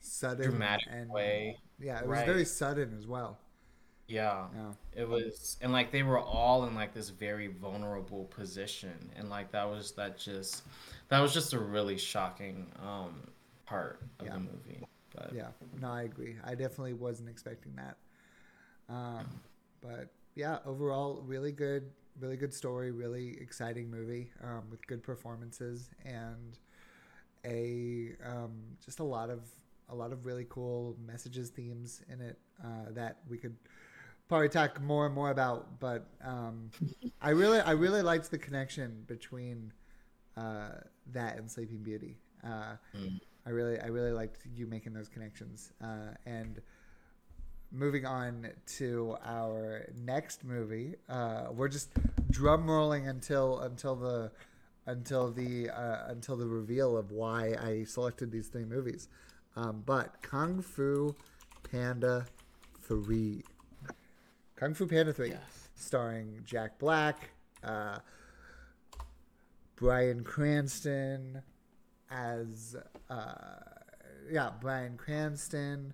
[0.00, 1.58] sudden dramatic and way.
[1.78, 2.26] Yeah, it was Right.
[2.26, 3.38] very sudden as well.
[4.08, 4.48] yeah.
[4.54, 9.10] Yeah, it was and like they were all in like this very vulnerable position.
[9.16, 10.62] And like that was that just
[11.08, 13.28] that was just a really shocking um
[13.66, 14.32] part of Yeah.
[14.34, 15.48] the movie but yeah.
[15.80, 16.36] No, I agree.
[16.44, 17.96] I definitely wasn't expecting that.
[18.88, 19.26] Um,
[19.82, 21.90] but yeah, overall, really good,
[22.20, 26.58] really good story, really exciting movie um, with good performances and
[27.44, 28.52] a um,
[28.84, 29.40] just a lot of
[29.88, 33.56] a lot of really cool messages, themes in it uh, that we could
[34.28, 35.78] probably talk more and more about.
[35.80, 36.70] But um,
[37.22, 39.72] I really, I really liked the connection between
[40.36, 40.68] uh,
[41.12, 42.18] that and Sleeping Beauty.
[42.44, 43.20] Uh, Mm.
[43.46, 45.72] I really, I really liked you making those connections.
[45.80, 46.60] Uh, and
[47.70, 51.90] moving on to our next movie, uh, we're just
[52.30, 54.32] drum rolling until until the
[54.86, 59.08] until the uh, until the reveal of why I selected these three movies.
[59.54, 61.14] Um, but Kung Fu
[61.70, 62.26] Panda
[62.82, 63.42] Three,
[64.56, 65.68] Kung Fu Panda Three, Yes.
[65.76, 67.30] starring Jack Black,
[67.64, 67.98] uh,
[69.76, 71.42] Bryan Cranston
[72.10, 72.76] as
[73.10, 73.34] uh,
[74.30, 75.92] yeah Bryan Cranston,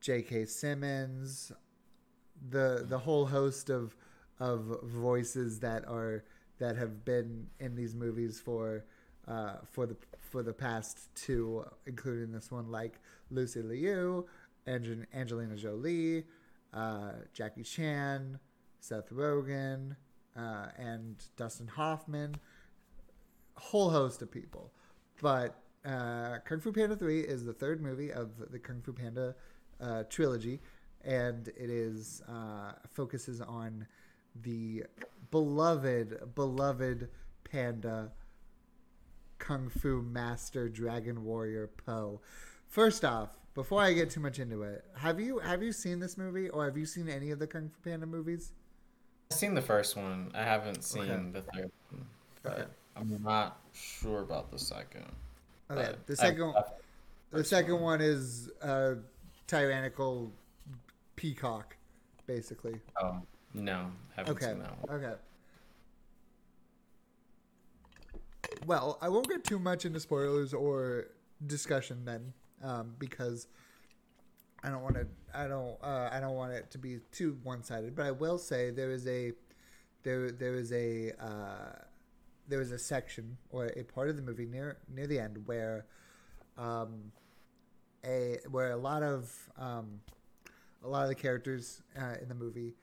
[0.00, 0.46] J.K.
[0.46, 1.52] Simmons,
[2.50, 3.96] the the whole host of
[4.40, 6.24] of voices that are
[6.58, 8.84] that have been in these movies for
[9.28, 14.26] uh, for the for the past two, including this one, like Lucy Liu,
[14.66, 16.24] Ange- Angelina Jolie,
[16.72, 18.38] uh, Jackie Chan,
[18.80, 19.96] Seth Rogen,
[20.36, 22.36] uh, and Dustin Hoffman.
[23.58, 24.70] Whole host of people,
[25.22, 29.34] but uh, Kung Fu Panda Three is the third movie of the Kung Fu Panda
[29.80, 30.60] uh, trilogy,
[31.04, 33.86] and it is uh, focuses on
[34.42, 34.84] the
[35.30, 37.08] beloved, beloved
[37.44, 38.12] panda
[39.38, 42.20] kung fu master dragon warrior Po.
[42.68, 46.18] First off, before I get too much into it, have you have you seen this
[46.18, 48.52] movie or have you seen any of the Kung Fu Panda movies?
[49.32, 51.22] i've seen the first one i haven't seen Okay.
[51.32, 52.06] the third one
[52.44, 52.64] but Okay.
[52.96, 55.04] I'm not sure about the second
[55.70, 56.68] Okay, the second I've-
[57.32, 57.82] the second one.
[57.82, 58.94] one is uh,
[59.48, 60.32] tyrannical
[61.16, 61.76] Peacock,
[62.28, 62.80] basically.
[63.02, 63.20] Oh
[63.52, 64.46] no, haven't Okay.
[64.46, 64.96] seen that one.
[65.02, 65.14] Okay.
[68.64, 71.08] Well, I won't get too much into spoilers or
[71.46, 72.32] discussion then,
[72.62, 73.48] um, because
[74.62, 75.06] I don't want to.
[75.34, 75.76] I don't.
[75.82, 77.96] Uh, I don't want it to be too one-sided.
[77.96, 79.32] But I will say there is a
[80.04, 81.72] there there is a uh,
[82.48, 85.86] there is a section or a part of the movie near near the end where
[86.56, 87.12] um,
[88.04, 90.00] a where a lot of um,
[90.84, 92.74] a lot of the characters uh, in the movie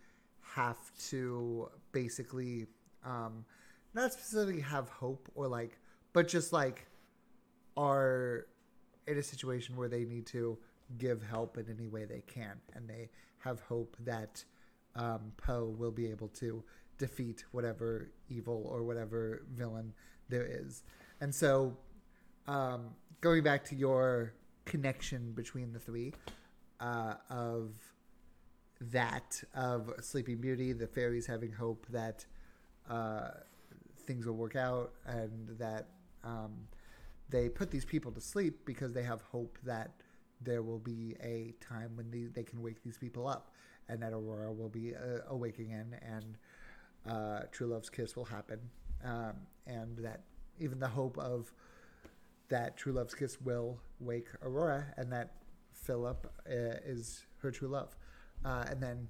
[0.41, 0.78] have
[1.09, 2.68] to basically
[3.05, 3.45] um,
[3.93, 5.78] not specifically have hope or like,
[6.14, 6.86] but just like
[7.78, 8.47] are
[9.07, 10.57] in a situation where they need to
[10.97, 13.09] give help in any way they can, and they
[13.39, 14.43] have hope that
[14.95, 16.64] um, Po will be able to
[17.08, 19.93] defeat whatever evil or whatever villain
[20.30, 20.84] there is.
[21.20, 21.76] And so,
[22.47, 22.82] um,
[23.20, 24.34] going back to your
[24.64, 26.14] connection between the three
[26.80, 27.74] uh, of
[28.80, 32.26] that of Sleeping Beauty, the fairies having hope that
[32.89, 33.32] uh,
[34.08, 35.88] things will work out and that
[36.24, 36.54] um,
[37.30, 39.91] they put these people to sleep because they have hope that
[40.39, 43.51] there will be a time when the, they can wake these people up
[43.89, 46.38] and that Aurora will be uh, awake again and
[47.08, 48.60] uh, True Love's Kiss will happen.
[49.04, 49.34] Um,
[49.68, 50.22] and that
[50.60, 51.51] even the hope of
[52.49, 55.32] that True Love's Kiss will wake Aurora and that
[55.72, 57.95] Philip uh, is her true love.
[58.45, 59.08] Uh, and then,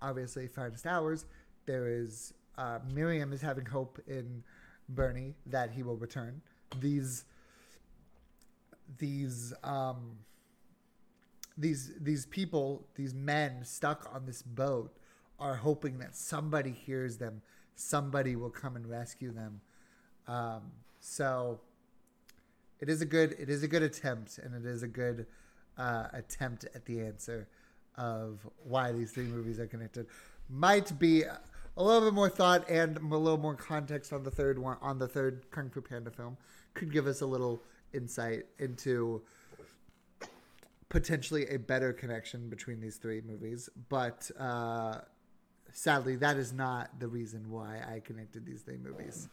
[0.00, 1.26] obviously, Finest Hours,
[1.66, 4.42] there is uh, Miriam is having hope in
[4.88, 6.42] Bernie that he will return.
[6.78, 7.24] These,
[8.98, 10.18] these, um,
[11.56, 14.94] these, these people, these men stuck on this boat,
[15.40, 17.42] are hoping that somebody hears them,
[17.74, 19.60] somebody will come and rescue them.
[20.28, 20.62] Um,
[21.00, 21.60] so,
[22.78, 25.26] it is a good, it is a good attempt, and it is a good
[25.78, 27.48] uh, attempt at the answer
[27.96, 30.06] of why these three movies are connected.
[30.48, 31.24] Might be
[31.76, 34.98] a little bit more thought and a little more context on the third one on
[34.98, 36.36] the third Kung Fu Panda film
[36.74, 37.62] could give us a little
[37.92, 39.22] insight into
[40.88, 43.68] potentially a better connection between these three movies.
[43.88, 44.98] But uh,
[45.72, 49.28] sadly, that is not the reason why I connected these three movies.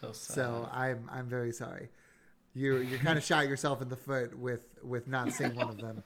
[0.00, 0.12] So.
[0.12, 1.88] So I'm I'm very sorry.
[2.54, 5.78] You you kind of shot yourself in the foot with with not seeing one of
[5.78, 6.02] them.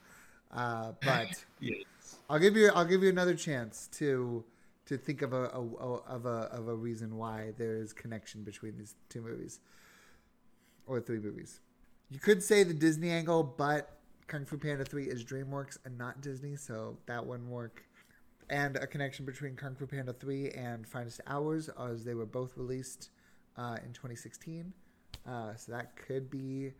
[0.51, 1.27] Uh, but
[1.59, 1.83] yes.
[2.29, 4.43] I'll give you I'll give you another chance to
[4.85, 8.43] to think of a, a, a of a of a reason why there is connection
[8.43, 9.59] between these two movies
[10.87, 11.59] or three movies.
[12.09, 16.21] You could say the Disney angle, but Kung Fu Panda 3 is DreamWorks and not
[16.21, 17.83] Disney, so that wouldn't work.
[18.49, 22.57] And a connection between Kung Fu Panda 3 and Finest Hours, as they were both
[22.57, 23.11] released
[23.57, 24.73] uh, in 2016.
[25.27, 26.71] Uh, so that could be,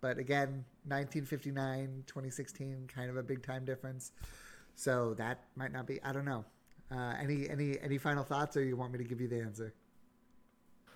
[0.00, 4.12] but again, 1959, 2016, kind of a big time difference.
[4.74, 6.00] So that might not be.
[6.02, 6.44] I don't know.
[6.90, 9.74] Uh, any any any final thoughts, or you want me to give you the answer?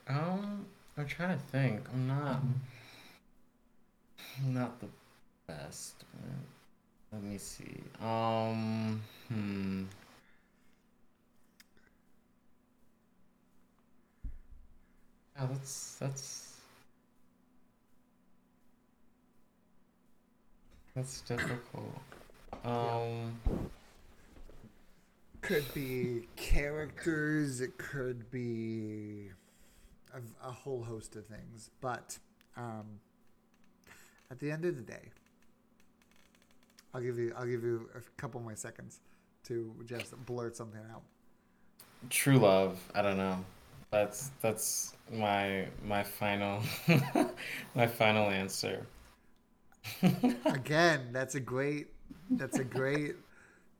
[0.08, 0.64] Um,
[0.96, 1.80] I'm trying to think.
[1.92, 2.40] I'm not.
[4.38, 4.86] I'm not the
[5.48, 6.04] best.
[7.12, 7.82] Let me see.
[8.00, 9.02] Um.
[9.28, 9.82] Hmm.
[15.36, 16.56] Yeah, that's that's
[20.94, 21.98] that's difficult.
[22.64, 23.38] Um.
[25.40, 27.60] Could be characters.
[27.60, 29.30] It could be
[30.14, 31.70] a, a whole host of things.
[31.80, 32.16] But
[32.56, 33.00] um,
[34.30, 35.10] at the end of the day,
[36.94, 39.00] I'll give you I'll give you a couple more seconds
[39.44, 41.02] to just blurt something out.
[42.08, 42.78] True love.
[42.94, 43.44] I don't know.
[43.92, 46.62] That's that's my my final
[47.74, 48.86] my final answer.
[50.46, 51.88] Again, that's a great
[52.30, 53.16] that's a great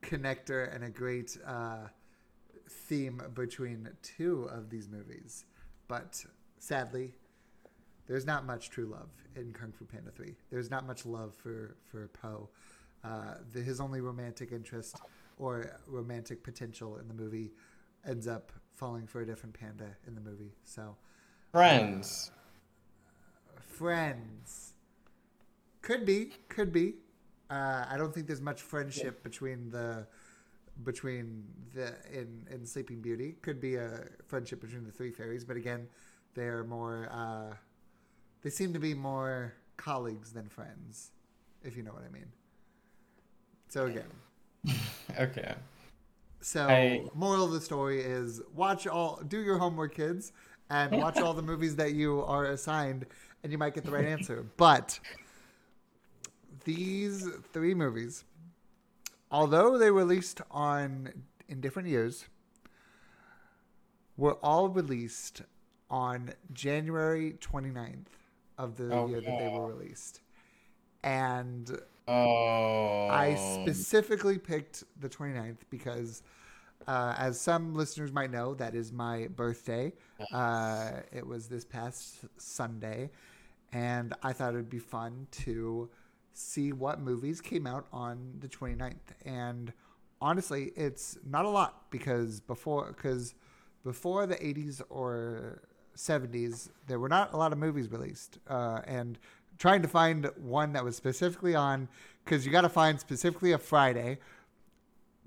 [0.03, 1.87] connector and a great uh,
[2.69, 5.47] theme between two of these movies.
[5.89, 6.23] But
[6.59, 7.15] sadly,
[8.07, 10.35] there's not much true love in Kung Fu Panda 3.
[10.51, 12.51] There's not much love for for Po.
[13.03, 15.01] Uh, his only romantic interest
[15.39, 17.53] or romantic potential in the movie
[18.07, 20.53] ends up falling for a different panda in the movie.
[20.65, 20.97] So,
[21.53, 22.31] Friends.
[23.61, 24.73] friends
[25.83, 26.95] could be, could be.
[27.51, 30.07] Uh, I don't think there's much friendship between the
[30.85, 31.45] between
[31.75, 33.37] the in in Sleeping Beauty.
[33.43, 35.89] Could be a friendship between the three fairies, but again,
[36.35, 37.09] they are more.
[37.11, 37.55] Uh,
[38.43, 41.11] they seem to be more colleagues than friends,
[41.63, 42.33] if you know what I mean.
[43.69, 44.11] So again,
[45.21, 45.55] Okay.
[46.43, 50.33] So I- moral of the story is watch all, do your homework, kids,
[50.71, 53.07] and watch all the movies that you are assigned,
[53.43, 54.45] and you might get the right answer.
[54.57, 55.01] But
[56.65, 58.25] these three movies
[59.31, 61.11] although they released on
[61.49, 62.27] in different years,
[64.19, 65.41] were all released
[65.91, 68.07] on January 29th
[68.59, 70.21] of the Oh, year that they were released.
[71.03, 73.09] And Oh.
[73.11, 76.23] I specifically picked the 29th because,
[76.87, 79.93] uh, as some listeners might know, that is my birthday.
[80.33, 83.11] Uh, it was this past Sunday,
[83.73, 85.91] and I thought it would be fun to
[86.33, 88.95] see what movies came out on the 29th.
[89.25, 89.73] And
[90.21, 93.35] honestly, it's not a lot because before because
[93.85, 95.63] before the 80s or
[95.97, 99.19] 70s, there were not a lot of movies released, uh, and
[99.63, 101.89] trying to find one that was specifically on
[102.25, 104.19] because you got to find specifically a Friday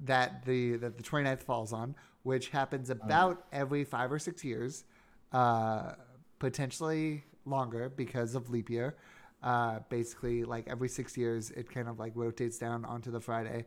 [0.03, 4.83] that the that the 29th falls on, which happens about every five or six years,
[5.31, 5.93] uh,
[6.37, 8.97] potentially longer because of leap year.
[9.41, 13.63] Uh, basically, like every six years, it kind of like rotates down onto the Friday,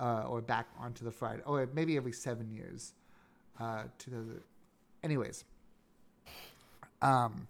[0.00, 2.92] uh, or back onto the Friday, or maybe every seven years.
[3.58, 4.40] Uh, to the,
[5.02, 5.44] anyways.
[7.00, 7.48] Um,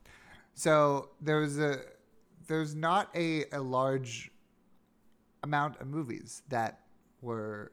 [0.55, 1.83] so there was a
[2.47, 4.31] there's not a, a large
[5.43, 6.81] amount of movies that
[7.21, 7.73] were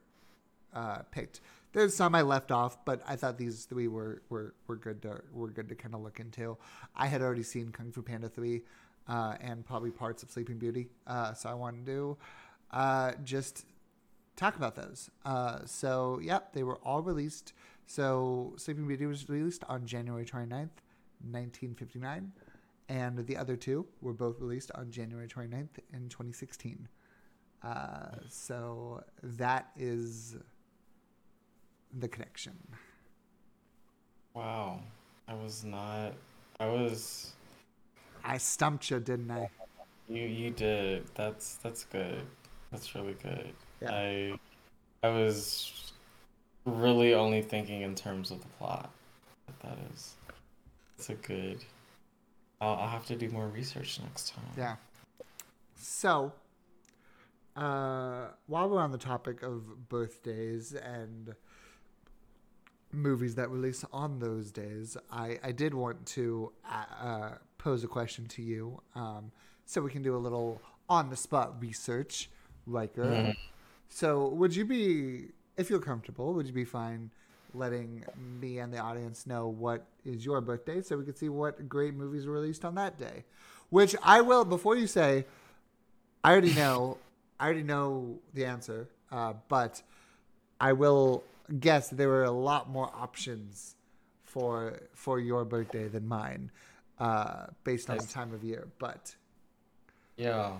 [0.73, 1.41] uh, picked.
[1.71, 5.21] There's some I left off, but I thought these three were, were, were good to
[5.33, 6.57] were good to kind of look into.
[6.95, 8.63] I had already seen Kung Fu Panda three,
[9.07, 12.17] uh, and probably parts of Sleeping Beauty, uh, so I wanted to
[12.71, 13.65] uh, just
[14.35, 15.09] talk about those.
[15.25, 17.53] Uh, so yep, they were all released.
[17.85, 20.77] So Sleeping Beauty was released on January 29th,
[21.21, 22.31] 1959,
[22.89, 26.87] and the other two were both released on January 29th in 2016.
[27.63, 30.35] Uh, so that is
[31.99, 32.57] the connection.
[34.33, 34.79] Wow.
[35.27, 36.13] I was not.
[36.59, 37.33] I was.
[38.23, 39.49] I stumped you, didn't I?
[40.07, 41.03] You you did.
[41.13, 42.23] That's that's good.
[42.71, 43.53] That's really good.
[43.81, 43.91] Yeah.
[43.91, 44.39] I
[45.03, 45.93] I was
[46.65, 48.89] really only thinking in terms of the plot.
[49.45, 50.15] But that is.
[50.97, 51.63] It's a good.
[52.61, 54.45] I'll I'll have to do more research next time.
[54.57, 54.75] Yeah.
[55.75, 56.33] So,
[57.55, 61.35] uh, while we're on the topic of birthdays and
[62.91, 67.87] movies that release on those days, I, I did want to uh, uh, pose a
[67.87, 69.31] question to you um,
[69.65, 72.29] so we can do a little on the spot research,
[72.65, 73.03] Riker.
[73.05, 73.35] Mhm.
[73.87, 77.11] So, would you be, if you're comfortable, would you be fine
[77.53, 78.03] letting
[78.39, 81.93] me and the audience know what is your birthday so we can see what great
[81.93, 83.25] movies were released on that day?
[83.69, 85.25] Which I will, before you say,
[86.23, 86.97] I already know,
[87.39, 89.81] I already know the answer, uh, but
[90.59, 91.23] I will
[91.59, 93.75] guess that there were a lot more options
[94.23, 96.51] for for your birthday than mine,
[96.99, 98.13] uh, based on the Nice.
[98.13, 98.67] time of year.
[98.77, 99.15] But
[100.17, 100.51] Yeah.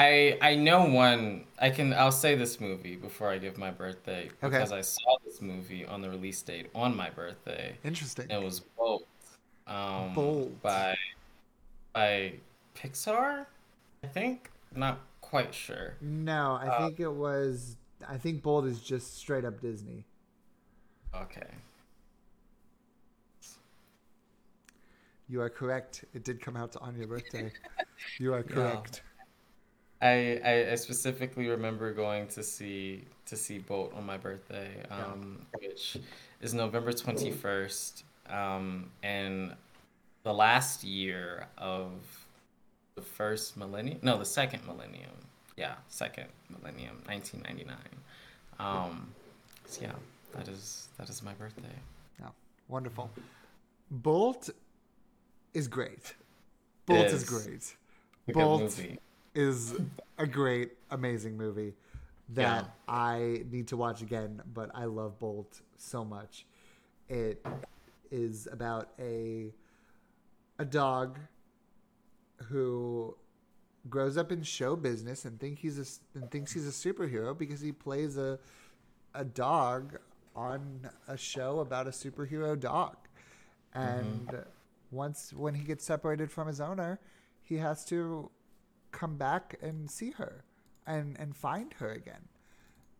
[0.00, 1.44] I I know one.
[1.58, 1.92] I can.
[1.92, 4.38] I'll say this movie before I give my birthday Okay.
[4.40, 7.76] because I saw this movie on the release date on my birthday.
[7.84, 8.30] interesting.
[8.30, 9.06] It was Bolt.
[9.66, 10.62] Um, Bolt.
[10.62, 10.96] by
[11.92, 12.34] by
[12.74, 13.46] Pixar,
[14.02, 14.50] I think.
[14.74, 15.94] Not quite sure.
[16.00, 17.76] No, I Uh, think it was.
[18.08, 20.04] I think Bolt is just straight up Disney.
[21.14, 21.50] Okay.
[25.28, 26.04] You are correct.
[26.14, 27.52] It did come out on your birthday.
[28.18, 29.02] you are correct.
[30.02, 35.46] I, I I specifically remember going to see to see Bolt on my birthday, um,
[35.58, 35.98] which
[36.40, 39.54] is November 21st, um, and
[40.22, 41.90] the last year of
[42.94, 43.98] the first millennium.
[44.02, 45.10] No, the second millennium.
[45.56, 47.76] Yeah, second millennium, 1999.
[48.58, 49.08] Um,
[49.66, 49.92] so yeah,
[50.34, 51.76] that is that is my birthday.
[52.18, 52.28] No,
[52.68, 53.10] wonderful.
[53.90, 54.48] Bolt
[55.52, 56.14] is great.
[56.86, 57.28] Bolt is, is.
[57.28, 57.54] great.
[57.54, 57.76] It's
[58.28, 58.78] a good Bolt.
[59.34, 59.74] Is
[60.18, 61.74] a great, amazing movie
[62.30, 64.42] that I need to watch again.
[64.52, 66.46] But I love Bolt so much.
[67.08, 67.44] It
[68.10, 69.52] is about a
[70.58, 71.18] a dog
[72.48, 73.16] who
[73.88, 77.60] grows up in show business and think he's a, and thinks he's a superhero because
[77.60, 78.38] he plays a
[79.14, 79.98] a dog
[80.36, 82.96] on a show about a superhero dog.
[83.74, 84.28] Mm-hmm.
[84.28, 84.44] And
[84.90, 87.00] once when he gets separated from his owner,
[87.42, 88.30] he has to
[88.92, 90.44] come back and see her
[90.86, 92.28] and and find her again.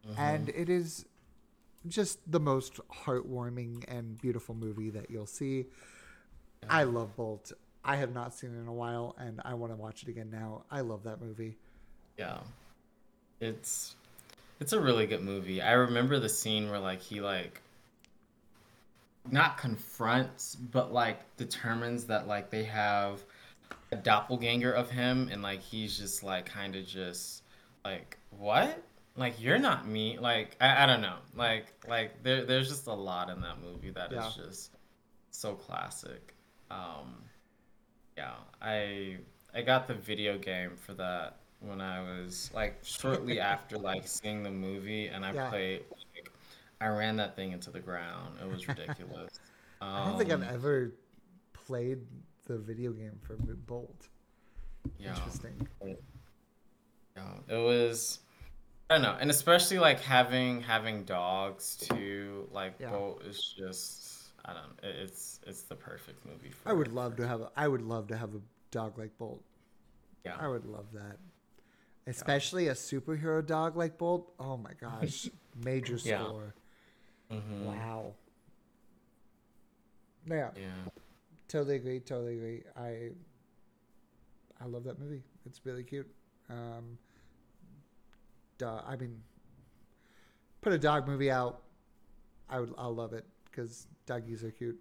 [0.07, 0.21] Mm-hmm.
[0.21, 1.05] And it is
[1.87, 5.67] just the most heartwarming and beautiful movie that you'll see.
[6.69, 7.53] I love Bolt.
[7.85, 10.31] I have not seen it in a while and I want to watch it again
[10.31, 10.65] now.
[10.71, 11.57] I love that movie.
[12.19, 12.39] Yeah.
[13.41, 13.97] It's
[14.61, 15.63] it's a really good movie.
[15.63, 17.63] I remember the scene where like he like
[19.31, 23.23] not confronts but like determines that like they have
[23.93, 27.43] a doppelganger of him and like he's just like kind of just
[27.85, 28.83] like what?
[29.17, 30.19] like you're not me.
[30.19, 31.17] Like I, I don't know.
[31.35, 34.13] Like like there there's just a lot in that movie that Yeah.
[34.13, 34.71] is just
[35.31, 36.35] so classic.
[36.71, 37.25] Um,
[38.17, 39.19] yeah, I
[39.55, 44.43] I got the video game for that when I was like shortly after like seeing
[44.43, 45.51] the movie, and I Yeah.
[45.51, 45.83] played.
[46.17, 46.31] Like,
[46.81, 48.39] I ran that thing into the ground.
[48.43, 49.31] It was ridiculous.
[49.97, 50.95] I don't think I've Um, ever
[51.53, 52.01] played
[52.51, 54.09] the video game for Bolt.
[54.99, 55.15] yeah.
[55.15, 55.69] Interesting.
[57.17, 58.19] Yeah, it was.
[58.89, 62.49] I don't know, and especially like having having dogs too.
[62.51, 62.91] Like Yeah.
[62.91, 64.09] Bolt is just.
[64.45, 64.79] I don't.
[64.83, 66.69] it- It's it's the perfect movie for.
[66.69, 67.41] I would love to have.
[67.41, 68.41] A, I would love to have a
[68.73, 69.43] dog like Bolt.
[70.25, 70.37] Yeah.
[70.39, 71.19] I would love that.
[72.07, 74.33] Especially a superhero dog like Bolt.
[74.41, 75.29] Oh my gosh.
[75.65, 76.25] Major Yeah.
[76.27, 76.55] score.
[77.31, 78.15] hmm Wow.
[80.27, 80.69] Yeah, Yeah.
[81.51, 82.01] Totally agree.
[82.01, 82.63] Totally agree.
[82.77, 83.11] I
[84.61, 85.23] I love that movie.
[85.47, 86.09] It's really cute.
[86.49, 86.99] Um,
[88.59, 89.21] duh, I mean,
[90.61, 91.63] put a dog movie out.
[92.49, 92.73] I would.
[92.79, 94.81] I'll love it because doggies are cute.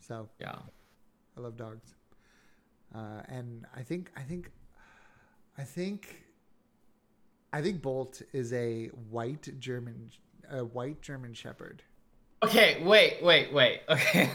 [0.00, 0.56] So Yeah.
[1.36, 1.94] I love dogs.
[2.94, 4.50] Uh, and I think I think
[5.58, 6.22] I think
[7.52, 10.10] I think Bolt is a white German
[10.50, 11.82] a white German shepherd.
[12.42, 12.82] Okay.
[12.84, 13.22] Wait.
[13.22, 13.52] Wait.
[13.52, 13.80] Wait.
[13.90, 14.30] Okay.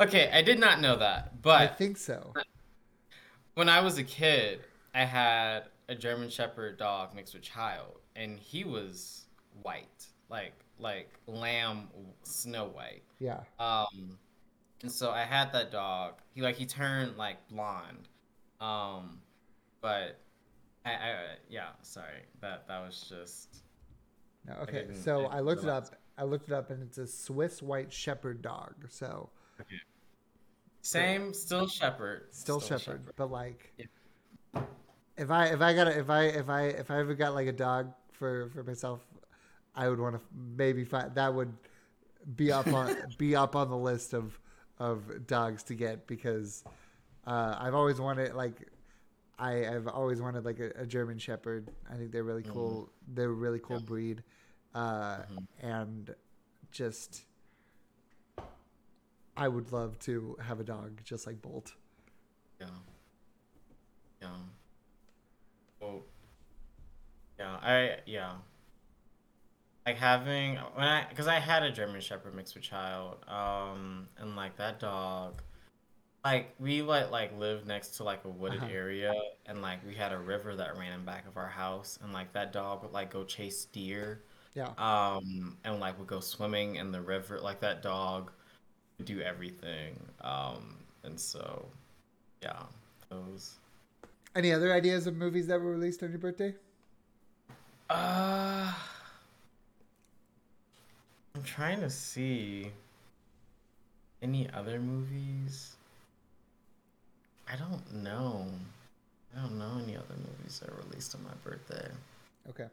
[0.00, 0.30] okay.
[0.32, 2.32] I did not know that, but I think so.
[3.54, 4.60] when I was a kid,
[4.94, 9.24] I had a German Shepherd dog mixed with child, and he was
[9.62, 11.88] white, like like lamb
[12.24, 13.02] Snow White.
[13.20, 13.40] Yeah.
[13.58, 14.18] Um,
[14.82, 16.14] and so I had that dog.
[16.34, 18.08] He like he turned like blonde.
[18.60, 19.20] Um,
[19.80, 20.18] but
[20.84, 21.14] I, I
[21.48, 22.22] yeah, sorry.
[22.40, 23.62] That that was just
[24.46, 24.72] No, okay.
[24.82, 25.88] didn't- So I I looked it up.
[26.18, 28.74] I looked it up, and it's a Swiss white shepherd dog.
[28.88, 29.30] So
[30.82, 31.32] same.
[31.32, 32.26] Still shepherd.
[32.30, 34.62] still, shepherd, but like, Yeah.
[35.16, 37.46] if I if I got a, if I if I if I ever got like
[37.46, 39.00] a dog for for myself,
[39.74, 40.20] I would want to
[40.56, 41.52] maybe find that would
[42.36, 44.38] be up on be up on the list of
[44.78, 46.64] of dogs to get because
[47.26, 48.68] uh, I've always wanted like
[49.38, 51.70] I I've always wanted like a, a German Shepherd.
[51.90, 52.90] I think they're really cool.
[53.06, 54.22] They're a really cool breed,
[54.74, 55.18] uh,
[55.60, 56.14] and
[56.70, 57.24] just
[59.36, 61.74] I would love to have a dog just like Bolt.
[62.60, 62.68] Yeah.
[64.20, 64.28] Yeah.
[65.80, 66.04] Well.
[67.38, 67.58] Yeah.
[67.62, 68.36] I yeah.
[69.86, 74.36] Like having when I because I had a German Shepherd mixed with child, um, and
[74.36, 75.42] like that dog,
[76.24, 78.68] like we like like lived next to like a wooded Uh-huh.
[78.68, 79.12] area,
[79.46, 82.32] and like we had a river that ran in back of our house, and like
[82.34, 84.68] that dog would like go chase deer, Yeah.
[84.76, 87.40] um, and like would go swimming in the river.
[87.40, 88.30] Like that dog
[88.98, 91.64] would do everything, um, and so
[92.42, 92.62] yeah,
[93.08, 93.56] those.
[94.34, 96.54] Any other ideas of movies that were released on your birthday?
[97.90, 98.72] Uh,
[101.34, 102.70] I'm trying to see
[104.22, 105.76] any other movies.
[107.46, 108.46] I don't know.
[109.36, 111.88] I don't know any other movies that were released on my birthday.
[112.48, 112.68] Okay.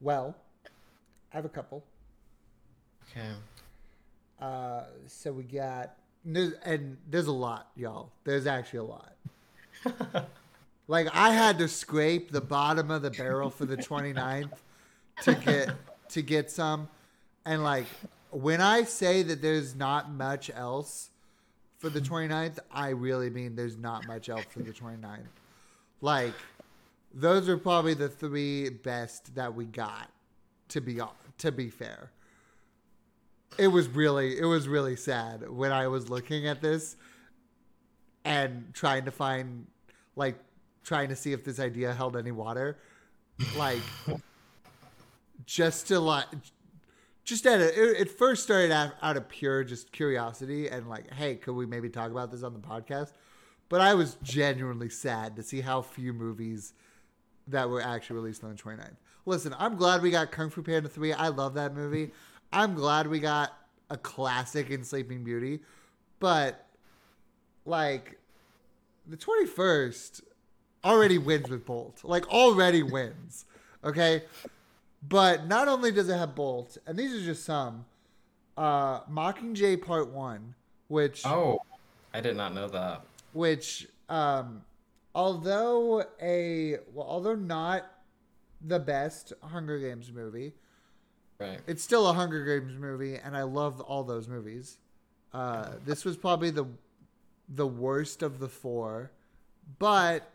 [0.00, 0.34] Well,
[1.34, 1.84] I have a couple.
[3.10, 3.28] Okay.
[4.40, 8.12] Uh, so we got there's, and there's a lot, y'all.
[8.24, 9.12] There's actually a lot.
[10.86, 14.50] Like I had to scrape the bottom of the barrel for the 29th
[15.22, 15.70] to get
[16.10, 16.88] to get some.
[17.46, 17.86] And like
[18.30, 21.10] when I say that there's not much else
[21.78, 25.20] for the 29th, I really mean there's not much else for the 29th.
[26.00, 26.34] Like
[27.14, 30.10] those are probably the three best that we got
[30.68, 31.00] to be
[31.38, 32.10] to be fair.
[33.58, 36.96] It was really it was really sad when I was looking at this
[38.24, 39.66] and trying to find
[40.16, 40.36] like
[40.82, 42.78] trying to see if this idea held any water.
[43.56, 43.82] Like
[45.46, 46.26] just to like
[47.24, 51.12] just at a, it, it first started out, out of pure just curiosity and like
[51.14, 53.12] hey could we maybe talk about this on the podcast?
[53.68, 56.74] But i was genuinely sad to see how few movies
[57.48, 60.88] that were actually released on the 29th listen i'm glad we got kung fu panda
[60.88, 62.10] 3 i love that movie
[62.52, 63.52] i'm glad we got
[63.90, 65.60] a classic in sleeping beauty
[66.20, 66.66] but
[67.64, 68.18] like
[69.06, 70.22] the 21st
[70.84, 72.00] already wins with Bolt.
[72.04, 73.44] Like already wins.
[73.82, 74.22] Okay?
[75.06, 77.84] But not only does it have Bolt, and these are just some,
[78.56, 80.54] uh Mockingjay Part 1,
[80.88, 81.60] which Oh,
[82.14, 83.02] I did not know that.
[83.32, 84.62] which um
[85.14, 87.90] although a well, although not
[88.66, 90.54] the best Hunger Games movie,
[91.38, 91.60] Right.
[91.66, 94.78] it's still a Hunger Games movie, and I love all those movies.
[95.32, 96.66] Uh, this was probably the
[97.48, 99.10] the worst of the four,
[99.78, 100.30] but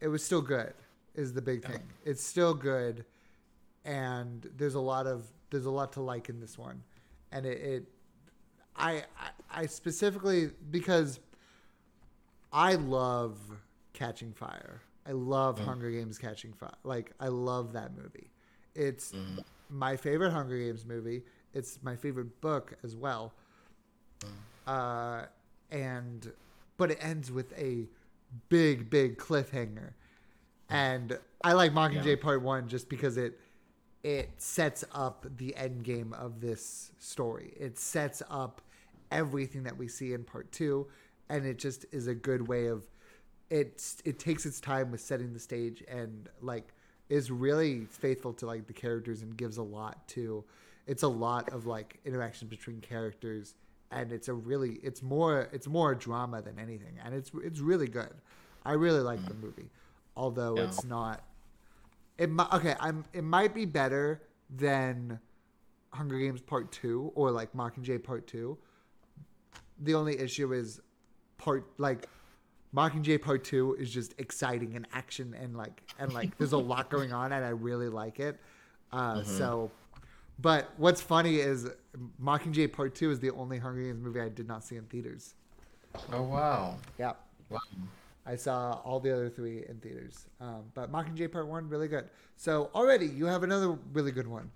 [0.00, 0.74] it was still good.
[1.14, 1.82] is the big thing.
[2.04, 3.04] It's still good,
[3.84, 6.82] and there's a lot of there's a lot to like in this one,
[7.32, 7.84] and it, it
[8.76, 11.18] I, I I specifically because
[12.52, 13.38] I love
[13.92, 14.82] Catching Fire.
[15.06, 15.64] I love Mm.
[15.64, 16.74] Hunger Games Catching Fire.
[16.84, 18.30] Like I love that movie.
[18.74, 19.42] It's Mhm.
[19.68, 21.24] my favorite Hunger Games movie.
[21.54, 23.32] It's my favorite book as well.
[24.66, 25.26] Uh,
[25.70, 26.32] and
[26.76, 27.88] but it ends with a
[28.48, 29.92] big, big cliffhanger.
[30.68, 32.22] And I like Mockingjay Yeah.
[32.22, 33.38] Part One just because it
[34.02, 37.52] it sets up the end game of this story.
[37.58, 38.62] It sets up
[39.10, 40.88] everything that we see in Part Two,
[41.28, 42.86] and it just is a good way of
[43.50, 46.72] it's it takes its time with setting the stage and like
[47.08, 50.44] is really faithful to like the characters and gives a lot to
[50.86, 53.54] it's a lot of like interaction between characters
[53.90, 57.88] and it's a really it's more it's more drama than anything and it's it's really
[57.88, 58.14] good.
[58.64, 59.42] I really like the mm.
[59.42, 59.70] movie
[60.16, 60.64] although Yeah.
[60.64, 61.22] it's not
[62.18, 64.22] it mi- okay i'm it might be better
[64.54, 65.18] than
[65.92, 68.58] hunger games part two or like mockingjay part two.
[69.80, 70.80] The only issue is
[71.38, 72.06] part like
[72.74, 76.90] Mockingjay Part Two is just exciting and action and like and like there's a lot
[76.90, 78.38] going on and I really like it.
[78.92, 79.70] Uh, So,
[80.40, 81.68] but what's funny is
[82.22, 85.34] Mockingjay Part Two is the only Hunger Games movie I did not see in theaters.
[86.12, 86.76] Oh wow.
[86.98, 87.12] Yeah,
[87.48, 87.58] Wow.
[88.26, 90.26] I saw all the other three in theaters.
[90.40, 92.08] Um, but Mockingjay Part One really good.
[92.36, 94.50] So already you have another really good one.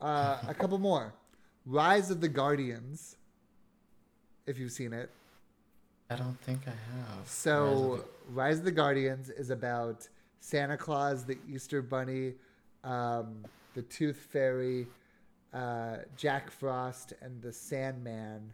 [0.00, 1.12] Uh, a couple more.
[1.66, 3.16] Rise of the Guardians.
[4.46, 5.10] If you've seen it.
[6.12, 7.26] I don't think I have.
[7.26, 10.08] So, Rise of the Guardians is about
[10.40, 12.34] Santa Claus, the Easter Bunny,
[12.84, 13.44] um,
[13.74, 14.86] the Tooth Fairy,
[15.54, 18.52] uh, Jack Frost, and the Sandman.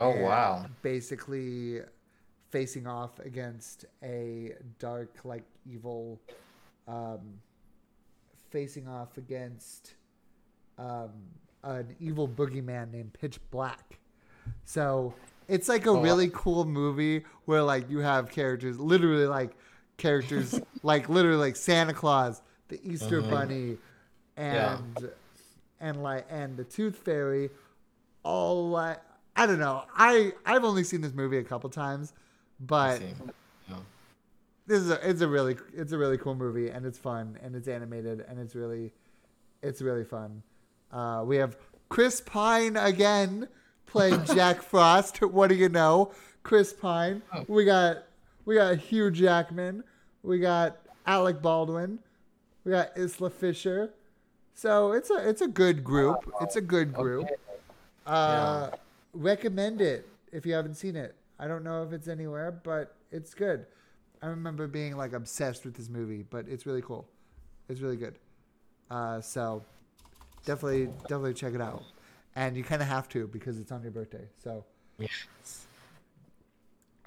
[0.00, 0.66] Oh wow.
[0.82, 1.80] Basically,
[2.50, 6.20] facing off against a dark, like evil,
[6.86, 7.40] um,
[8.50, 9.94] facing off against
[10.78, 11.10] um,
[11.62, 13.98] an evil boogeyman named Pitch Black.
[14.64, 15.14] So
[15.48, 19.50] it's like a Oh, really cool movie where like you have characters, literally like
[19.96, 23.30] characters, like literally like Santa Claus, the Easter Mhm.
[23.30, 23.78] Bunny,
[24.36, 24.78] Yeah.
[24.78, 25.10] and
[25.80, 27.50] and like and the Tooth Fairy,
[28.22, 29.00] all like
[29.36, 29.84] I don't know.
[29.96, 32.12] I I've only seen this movie a couple times,
[32.60, 33.00] but.
[33.00, 33.76] Yeah.
[34.66, 37.54] this is a, it's a really it's a really cool movie and it's fun and
[37.54, 38.92] it's animated and it's really
[39.62, 40.42] it's really fun.
[40.90, 41.56] Uh, we have
[41.90, 43.46] Chris Pine again
[43.86, 45.22] playing Jack Frost.
[45.22, 46.12] What do you know,
[46.42, 47.22] Chris Pine?
[47.32, 47.44] Oh.
[47.48, 48.04] We got
[48.44, 49.84] we got Hugh Jackman.
[50.22, 51.98] We got Alec Baldwin.
[52.64, 53.92] We got Isla Fisher.
[54.54, 56.32] So it's a it's a good group.
[56.40, 57.24] It's a good group.
[57.24, 57.34] Okay.
[58.06, 58.70] Uh,
[59.12, 61.14] recommend it if you haven't seen it.
[61.38, 63.66] I don't know if it's anywhere, but it's good.
[64.22, 67.06] I remember being like obsessed with this movie, but it's really cool.
[67.68, 68.18] It's really good.
[68.90, 69.62] Uh, so
[70.44, 71.82] definitely, definitely check it out.
[72.36, 74.28] And you kind of have to because it's on your birthday.
[74.42, 74.64] So,
[74.98, 75.66] Yes.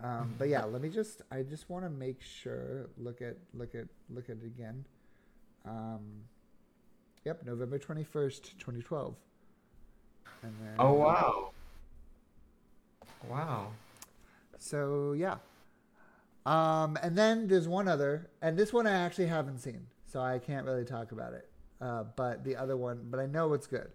[0.03, 1.21] um, but yeah, let me just.
[1.31, 2.89] I just want to make sure.
[2.97, 4.85] Look at look at look at it again.
[5.65, 6.01] Um,
[7.25, 9.15] yep, November twenty first, twenty twelve.
[10.43, 11.51] And then, Oh wow.
[13.29, 13.71] Wow.
[14.57, 15.37] So yeah.
[16.45, 20.39] Um, and then there's one other, and this one I actually haven't seen, so I
[20.39, 21.49] can't really talk about it.
[21.81, 23.89] Uh, but the other one, but I know it's good.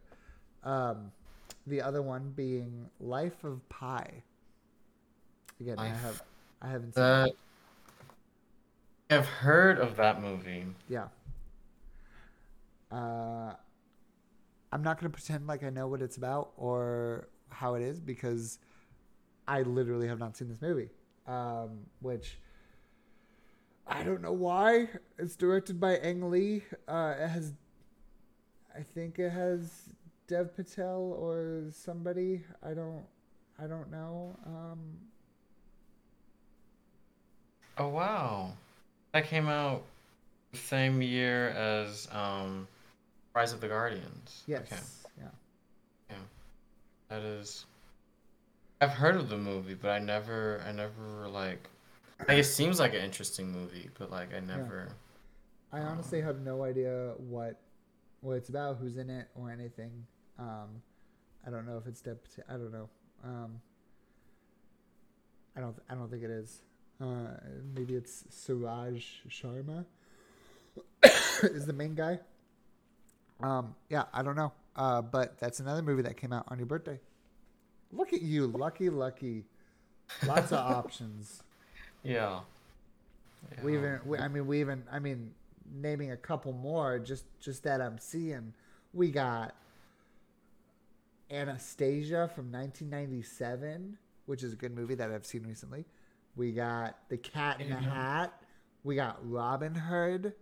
[0.63, 1.13] Um,
[1.67, 4.23] the other one being Life of Pi.
[5.61, 6.23] Again, I have,
[6.61, 7.03] I haven't seen.
[7.03, 7.37] That it.
[9.11, 10.67] I've heard of that movie.
[10.89, 11.09] Yeah.
[12.91, 13.53] Uh,
[14.73, 18.59] I'm not gonna pretend like I know what it's about or how it is because
[19.47, 20.89] I literally have not seen this movie.
[21.27, 22.39] Um, which
[23.87, 24.89] I don't know why.
[25.19, 26.65] It's directed by Ang Lee.
[26.89, 27.53] Uh, it has,
[28.77, 29.89] I think it has
[30.33, 32.43] Dev Patel or somebody.
[32.63, 33.05] I don't,
[33.63, 34.35] I don't know.
[34.47, 34.79] Um,
[37.77, 38.53] Oh wow.
[39.13, 39.83] That came out
[40.53, 42.67] the same year as um
[43.35, 44.43] Rise of the Guardians.
[44.47, 44.81] yes, Okay.
[45.21, 46.17] yeah.
[47.11, 47.67] That is
[48.81, 51.69] I've heard of the movie, but I never I never like
[52.27, 54.89] like it seems like an interesting movie, but like I never
[55.75, 57.61] I honestly have no idea what
[58.23, 60.07] what it's about, who's in it, or anything.
[60.39, 60.83] Um,
[61.47, 62.19] I don't know if it's Deb.
[62.49, 62.89] I don't know.
[63.25, 63.61] Um,
[65.57, 65.77] I don't.
[65.89, 66.63] I don't think it is.
[67.01, 67.37] Uh,
[67.75, 69.85] maybe it's Suraj Sharma
[71.43, 72.21] is the main guy.
[73.43, 74.53] Um, yeah, I don't know.
[74.77, 76.99] Uh, but that's another movie that came out on your birthday.
[77.91, 79.45] Look at you, lucky, lucky.
[80.27, 81.43] Lots of options.
[82.05, 82.41] Yeah.
[83.63, 83.79] We Yeah.
[83.79, 85.33] even, we, I mean, we even, I mean,
[85.75, 88.55] naming a couple more, just just that I'm seeing.
[88.95, 89.55] We got
[91.33, 93.97] Anastasia from 1997,
[94.27, 95.85] which is a good movie that I've seen recently.
[96.37, 98.33] We got The Cat in the Hat.
[98.85, 100.35] We got Robin Hood.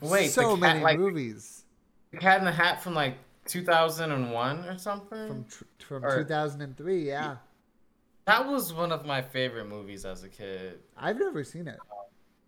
[0.00, 1.64] Wait, so cat, many like, movies
[2.12, 5.28] The Cat in the Hat from like 2001 or something.
[5.28, 7.06] from tr- from Or- 2003.
[7.06, 7.36] Yeah,
[8.26, 10.80] that was one of my favorite movies as a kid.
[10.96, 11.78] I've never seen it.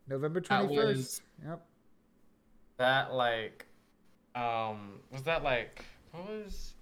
[0.07, 0.97] November That 21st.
[0.97, 1.67] was- Yep.
[2.77, 3.67] That like,
[4.35, 6.75] um, was that like what was,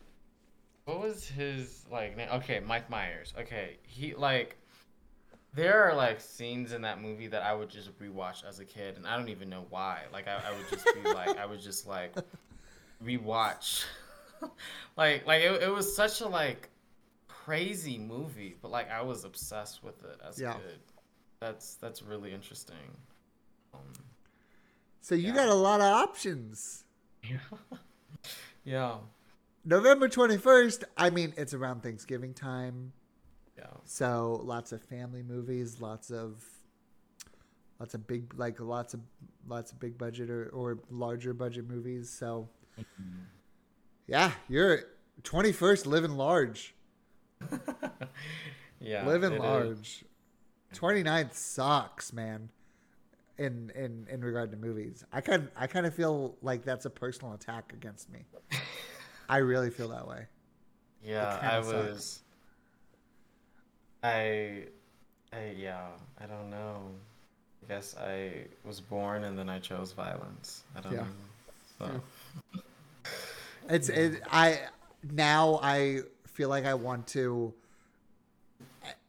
[0.85, 2.29] what was his like name?
[2.35, 3.33] Okay, Mike Myers.
[3.39, 4.57] Okay, he like.
[5.55, 8.97] There are like scenes in that movie that I would just rewatch as a kid,
[8.97, 10.03] and I don't even know why.
[10.13, 12.15] Like I, I would just be like, I would just like
[13.03, 13.85] rewatch.
[14.97, 16.69] like like it, it was such a like
[17.29, 20.51] crazy movie, but like I was obsessed with it as Yeah.
[20.53, 20.79] a kid.
[21.41, 22.77] That's that's really interesting.
[23.75, 23.81] Um,
[25.01, 25.35] So you Yeah.
[25.35, 26.85] got a lot of options.
[27.25, 27.39] Yeah.
[28.65, 28.95] Yeah,
[29.69, 32.95] November 21st, I mean, it's around Thanksgiving time.
[33.59, 33.67] yeah.
[33.85, 36.43] So lots of family movies, lots of
[37.79, 39.01] lots of big like lots of
[39.47, 42.09] lots of big budget or, or larger budget movies.
[42.09, 42.49] So
[42.81, 43.25] mm-hmm.
[44.07, 44.85] yeah, you're
[45.25, 46.75] 21st living large.
[48.81, 49.43] yeah, living it is.
[49.43, 50.05] large.
[50.75, 52.49] 29th sucks, man.
[53.37, 55.05] In in in regard to movies.
[55.13, 58.25] I kind I kind of feel like that's a personal attack against me.
[59.29, 60.27] I really feel that way.
[61.05, 62.21] Yeah, I was.
[64.03, 64.65] I,
[65.33, 65.89] I yeah,
[66.21, 66.83] I don't know.
[67.65, 70.63] I guess I was born and then I chose violence.
[70.77, 71.01] I don't Yeah.
[71.01, 71.07] know.
[71.79, 72.03] So.
[73.71, 74.23] It's it.
[74.31, 74.61] I
[75.13, 77.53] now I feel like I want to.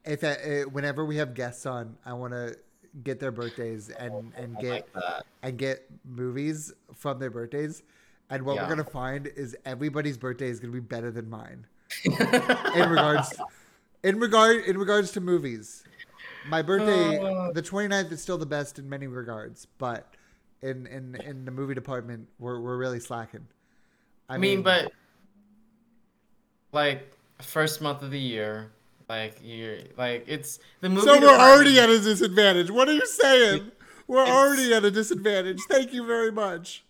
[0.06, 2.58] If I, whenever we have guests on, I want to
[3.04, 7.84] get their birthdays and and get like and get movies from their birthdays.
[8.30, 8.64] And what Yeah.
[8.64, 11.66] we're gonna find is everybody's birthday is gonna be better than mine
[12.04, 13.34] in regards
[14.04, 15.84] in regard in regards to movies.
[16.48, 17.52] My birthday, Uh.
[17.52, 20.14] the 29th, is still the best in many regards, but
[20.62, 23.48] in in in the movie department, we're we're really slacking.
[24.30, 24.92] I mean, but
[26.72, 27.12] like
[27.42, 28.72] first month of the year,
[29.10, 31.08] like you're like it's the movie.
[31.08, 32.70] so we're already at a disadvantage.
[32.70, 33.72] What are you saying?
[34.08, 35.60] We're already at a disadvantage.
[35.70, 36.84] Thank you very much.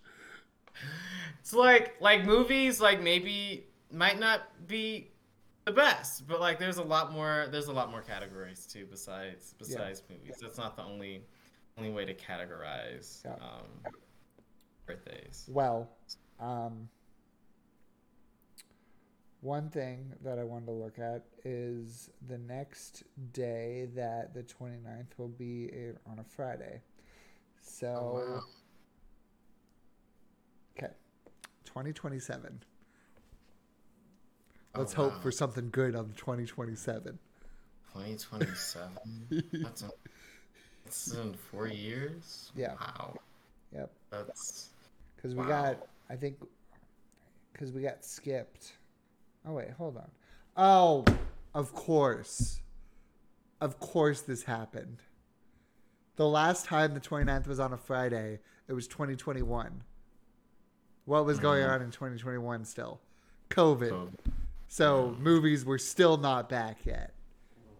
[1.50, 5.10] It's like like movies like maybe might not be
[5.66, 9.56] the best, but like there's a lot more there's a lot more categories too besides
[9.58, 10.38] besides movies.
[10.40, 11.24] That's not the only
[11.76, 13.34] only way to categorize Yeah.
[13.42, 13.66] um,
[14.86, 15.50] birthdays.
[15.52, 15.90] Well,
[16.40, 16.88] um,
[19.42, 23.02] one thing that I wanted to look at is the next
[23.34, 26.84] day that the 29th will be a, on a Friday.
[27.60, 28.44] So, Oh, wow.
[30.78, 30.94] okay,
[31.74, 32.64] 2027.
[34.76, 35.20] Oh, Let's hope wow.
[35.20, 37.20] for something good on 2027.
[37.94, 38.90] 2027.
[39.64, 39.92] That's a,
[40.86, 42.52] that's in four years.
[42.56, 42.74] Yeah.
[42.80, 43.16] Wow.
[43.74, 43.92] Yep.
[44.10, 44.70] That's
[45.16, 45.48] Because we Wow.
[45.48, 46.38] got, I think,
[47.54, 48.74] because we got skipped.
[49.46, 50.10] Oh, wait, hold on.
[50.58, 51.06] Oh,
[51.54, 52.62] of course.
[53.62, 54.98] Of course this happened.
[56.16, 59.84] The last time the 29th was on a Friday, it was 2021.
[61.06, 61.70] What was going Mhm.
[61.72, 63.00] on in 2021 still?
[63.50, 63.90] COVID.
[63.90, 64.12] so,
[64.68, 67.14] So movies were still not back yet.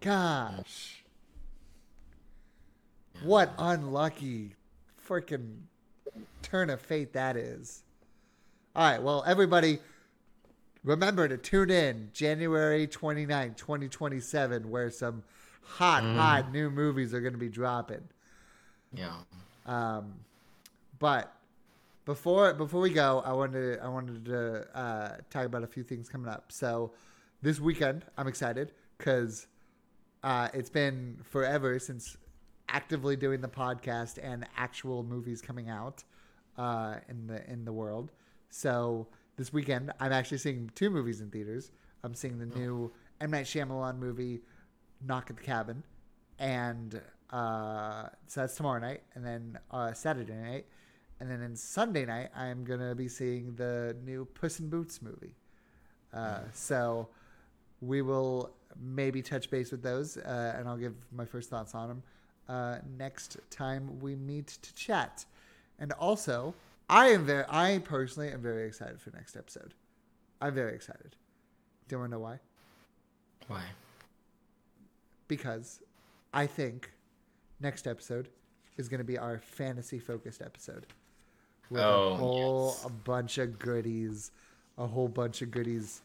[0.00, 1.04] Gosh.
[3.22, 4.56] What unlucky
[5.06, 5.62] freaking
[6.42, 7.82] turn of fate that is.
[8.74, 9.80] All right, well, everybody,
[10.84, 15.22] remember to tune in January 29, 2027, where some
[15.62, 18.08] hot, hot new movies are going to be dropping.
[18.92, 19.16] yeah.
[19.66, 20.14] Um,
[20.98, 21.32] but
[22.04, 26.08] before before we go, I wanted I wanted to uh, talk about a few things
[26.08, 26.52] coming up.
[26.52, 26.92] So
[27.42, 29.46] this weekend, I'm excited because
[30.22, 32.16] uh, it's been forever since
[32.68, 36.04] actively doing the podcast and actual movies coming out
[36.56, 38.12] uh, in the in the world.
[38.50, 39.06] So
[39.36, 41.70] this weekend, I'm actually seeing two movies in theaters.
[42.02, 44.40] I'm seeing the new M Night Shyamalan movie,
[45.06, 45.82] Knock at the Cabin,
[46.38, 47.00] and
[47.30, 50.66] uh, so that's tomorrow night, and then uh, Saturday night,
[51.20, 55.34] and then in Sunday night, I'm gonna be seeing the new Puss in Boots movie.
[56.12, 57.08] Uh, so
[57.80, 61.88] we will maybe touch base with those, uh, and I'll give my first thoughts on
[61.88, 62.02] them
[62.48, 65.24] uh, next time we meet to chat.
[65.78, 66.54] And also,
[66.88, 69.74] I am very, I personally am very excited for next episode.
[70.40, 71.16] I'm very excited.
[71.88, 72.40] Do you want to know why?
[73.46, 73.62] Why?
[75.28, 75.80] Because
[76.34, 76.90] I think
[77.60, 78.28] next episode
[78.76, 80.86] is going to be our fantasy focused episode.
[81.70, 82.84] With Oh, a whole yes.
[82.84, 84.32] a bunch of goodies,
[84.76, 86.02] a whole bunch of goodies.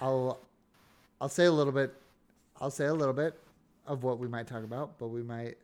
[0.00, 0.38] I'll
[1.20, 1.94] I'll say a little bit.
[2.60, 3.38] I'll say a little bit
[3.86, 5.56] of what we might talk about, but we might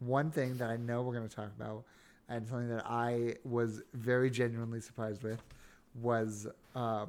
[0.00, 1.82] one thing that I know we're going to talk about,
[2.28, 5.42] and something that I was very genuinely surprised with,
[6.00, 7.08] was um,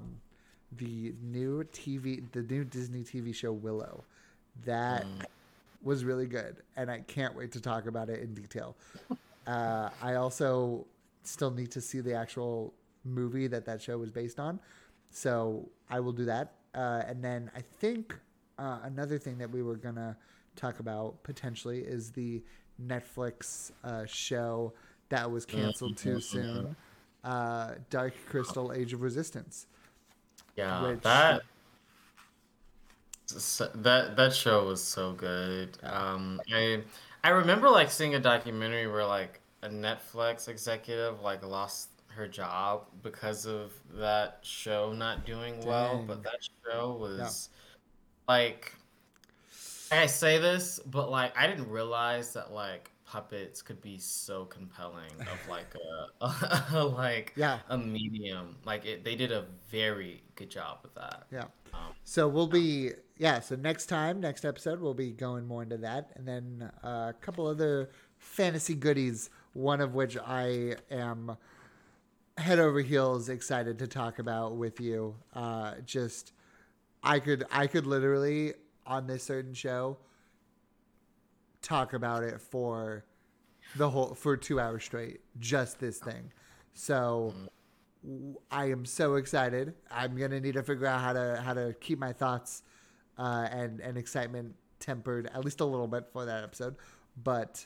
[0.78, 4.04] the new TV, the new Disney TV show Willow.
[4.66, 5.06] That
[5.84, 8.76] was really good, and I can't wait to talk about it in detail.
[9.46, 10.86] Uh, I also
[11.28, 12.74] still need to see the actual
[13.04, 14.60] movie that that show was based on,
[15.10, 16.54] so I will do that.
[16.74, 18.16] Uh, and then I think
[18.60, 20.18] uh, another thing that we were gonna
[20.56, 22.44] talk about potentially is the
[22.86, 24.74] Netflix uh, show
[25.10, 26.76] that was canceled too soon,
[27.24, 29.68] uh, Dark Crystal: Age of Resistance.
[30.56, 31.42] Yeah, Which- that
[33.76, 35.78] that that show was so good.
[35.84, 36.84] Um, I
[37.24, 42.86] I remember like seeing a documentary where like a Netflix executive like lost her job
[43.04, 46.04] because of that show not doing well.
[46.08, 47.50] But that show was
[48.28, 48.74] like
[49.92, 55.12] I say this, but like I didn't realize that like puppets could be so compelling
[55.22, 55.74] of like
[56.74, 57.60] a like Yeah.
[57.70, 58.58] a medium.
[58.66, 61.26] Like it, they did a very good job with that.
[61.32, 61.46] Yeah.
[61.74, 63.40] Um, So we'll be yeah.
[63.40, 67.16] So next time, next episode, we'll be going more into that, and then uh, a
[67.22, 69.30] couple other fantasy goodies.
[69.58, 71.36] One of which I am
[72.38, 75.16] head over heels excited to talk about with you.
[75.34, 76.32] Uh, just
[77.02, 78.54] I could I could literally
[78.86, 79.98] on this certain show
[81.64, 83.04] talk about it for
[83.76, 85.22] the whole for two hours straight.
[85.40, 86.32] Just this thing.
[86.74, 87.34] So.
[88.52, 89.74] I am so excited.
[89.92, 92.62] I'm gonna need to figure out how to how to keep my thoughts
[93.18, 96.76] uh, and and excitement tempered at least a little bit for that episode.
[97.22, 97.66] But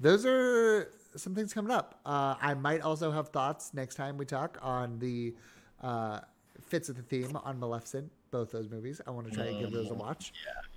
[0.00, 2.00] those are some things coming up.
[2.04, 5.34] Uh, I might also have thoughts next time we talk on the
[5.82, 6.20] uh,
[6.60, 8.10] fits with the theme on Maleficent.
[8.30, 9.00] Both those movies.
[9.06, 10.32] I want to try and give those a watch,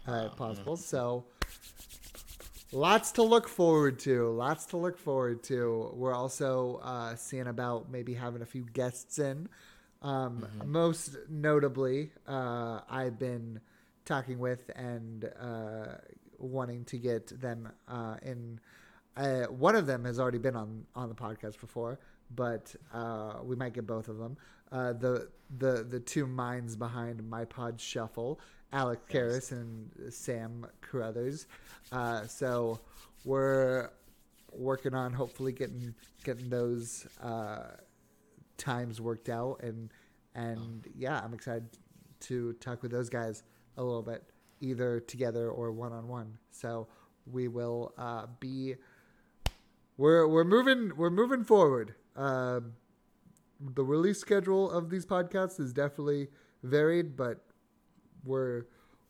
[0.07, 0.75] uh, if possible.
[0.75, 1.23] So
[2.73, 4.29] lots to look forward to.
[4.31, 5.91] Lots to look forward to.
[5.93, 9.47] We're also uh, seeing about maybe having a few guests in.
[10.01, 13.61] Um, Most notably, uh, I've been
[14.03, 15.95] talking with and uh,
[16.37, 18.59] wanting to get them uh, in.
[19.17, 21.99] Uh, one of them has already been on on the podcast before,
[22.35, 24.37] but uh, we might get both of them.
[24.71, 28.39] Uh, the the the two minds behind my pod shuffle,
[28.73, 31.47] Alex Karras and Sam Carruthers.
[31.91, 32.79] Uh, so
[33.23, 33.89] we're
[34.51, 35.93] working on hopefully getting
[36.23, 37.67] getting those uh,
[38.57, 39.91] times worked out and
[40.33, 41.69] and yeah, I'm excited
[42.21, 43.43] to talk with those guys
[43.77, 44.23] a little bit,
[44.59, 46.37] either together or one on one.
[46.51, 46.87] So
[47.25, 48.75] we will uh, be
[49.97, 51.95] we're we're moving we're moving forward.
[52.15, 52.73] Um
[53.73, 56.27] the release schedule of these podcasts is definitely
[56.63, 57.43] varied, but
[58.23, 58.65] we're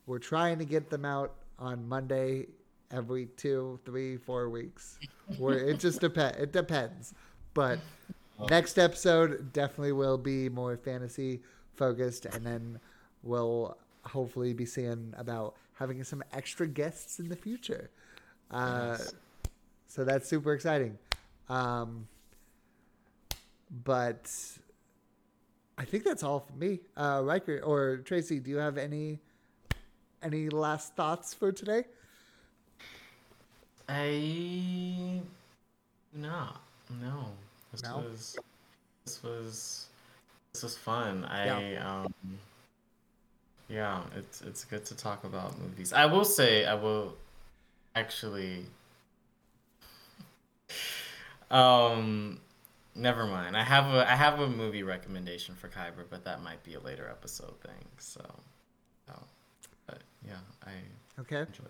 [0.05, 2.47] we're trying to get them out on Monday
[2.91, 4.99] every two, three, four weeks.
[5.37, 6.37] Where it just depends.
[6.37, 7.13] It depends,
[7.53, 7.79] but
[8.49, 11.41] next episode definitely will be more fantasy
[11.75, 12.79] focused, and then
[13.23, 17.89] we'll hopefully be seeing about having some extra guests in the future.
[18.51, 18.97] Uh,
[19.95, 20.97] so that's super exciting.
[21.47, 22.05] Um,
[23.85, 24.29] but
[25.77, 26.81] I think that's all for me.
[26.97, 29.19] Uh, Riker or Tracy, do you have any
[30.21, 31.85] any last thoughts for today?
[33.87, 35.21] I
[36.13, 36.47] no
[37.01, 37.27] no.
[37.71, 37.99] This No?
[37.99, 38.35] was
[39.05, 39.85] this was
[40.51, 41.23] this was fun.
[41.23, 42.13] I um
[43.69, 45.93] yeah, it's it's good to talk about movies.
[45.93, 47.15] I will say I will
[47.95, 48.65] actually
[51.51, 52.39] um
[52.95, 53.55] never mind.
[53.57, 56.79] I have a I have a movie recommendation for Kyber, but that might be a
[56.79, 57.85] later episode thing.
[57.97, 58.21] So,
[59.11, 59.23] oh,
[59.87, 60.71] but yeah, I
[61.19, 61.41] Okay.
[61.41, 61.67] enjoyed.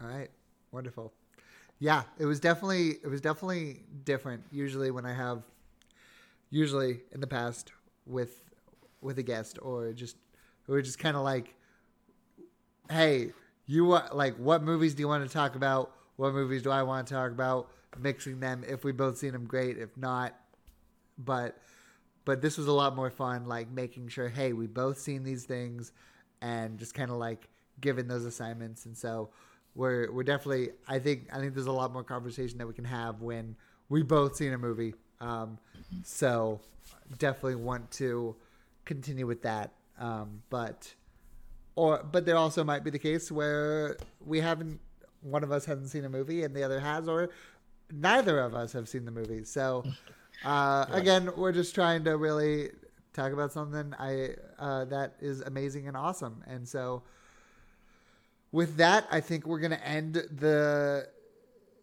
[0.00, 0.30] All right.
[0.72, 1.12] Wonderful.
[1.78, 4.44] Yeah, it was definitely it was definitely different.
[4.50, 5.42] Usually when I have
[6.50, 7.72] usually in the past
[8.06, 8.42] with
[9.00, 10.16] with a guest or just
[10.66, 11.54] we're just kind of like
[12.90, 13.32] hey,
[13.66, 15.92] you want like what movies do you want to talk about?
[16.16, 17.70] What movies do I want to talk about?
[17.98, 20.34] Mixing them if we both seen them great, if not
[21.18, 21.58] but
[22.24, 25.44] but this was a lot more fun like making sure hey, we both seen these
[25.44, 25.92] things
[26.40, 27.48] and just kind of like
[27.80, 29.30] giving those assignments and so
[29.74, 32.84] we're we're definitely I think I think there's a lot more conversation that we can
[32.84, 33.56] have when
[33.88, 34.94] we both seen a movie.
[35.20, 35.58] Um,
[36.04, 36.60] so
[37.18, 38.36] definitely want to
[38.84, 39.72] continue with that.
[39.98, 40.94] Um, but
[41.74, 44.80] or but there also might be the case where we haven't
[45.22, 47.30] one of us hasn't seen a movie and the other has or
[47.92, 49.44] neither of us have seen the movie.
[49.44, 49.84] So,
[50.44, 52.70] uh, again, we're just trying to really
[53.12, 56.42] talk about something I uh, that is amazing and awesome.
[56.46, 57.02] And so,
[58.52, 61.08] with that, I think we're going to end the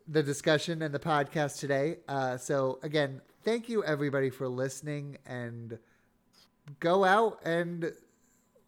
[0.07, 1.98] the discussion and the podcast today.
[2.07, 5.78] Uh, so, again, thank you everybody for listening and
[6.80, 7.91] go out and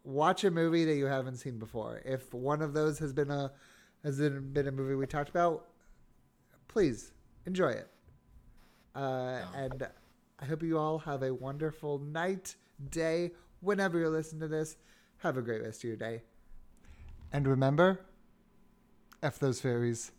[0.04, 2.02] watch a movie that you haven't seen before.
[2.06, 3.52] If one of those has been a
[4.04, 5.66] has been a movie we talked about,
[6.68, 7.14] please
[7.46, 7.88] enjoy it.
[8.96, 9.88] Uh, and
[10.40, 12.56] I hope you all have a wonderful night,
[12.92, 14.78] day, whenever you're listening to this.
[15.18, 16.22] Have a great rest of your day.
[17.32, 18.02] And remember,
[19.22, 20.12] F those fairies.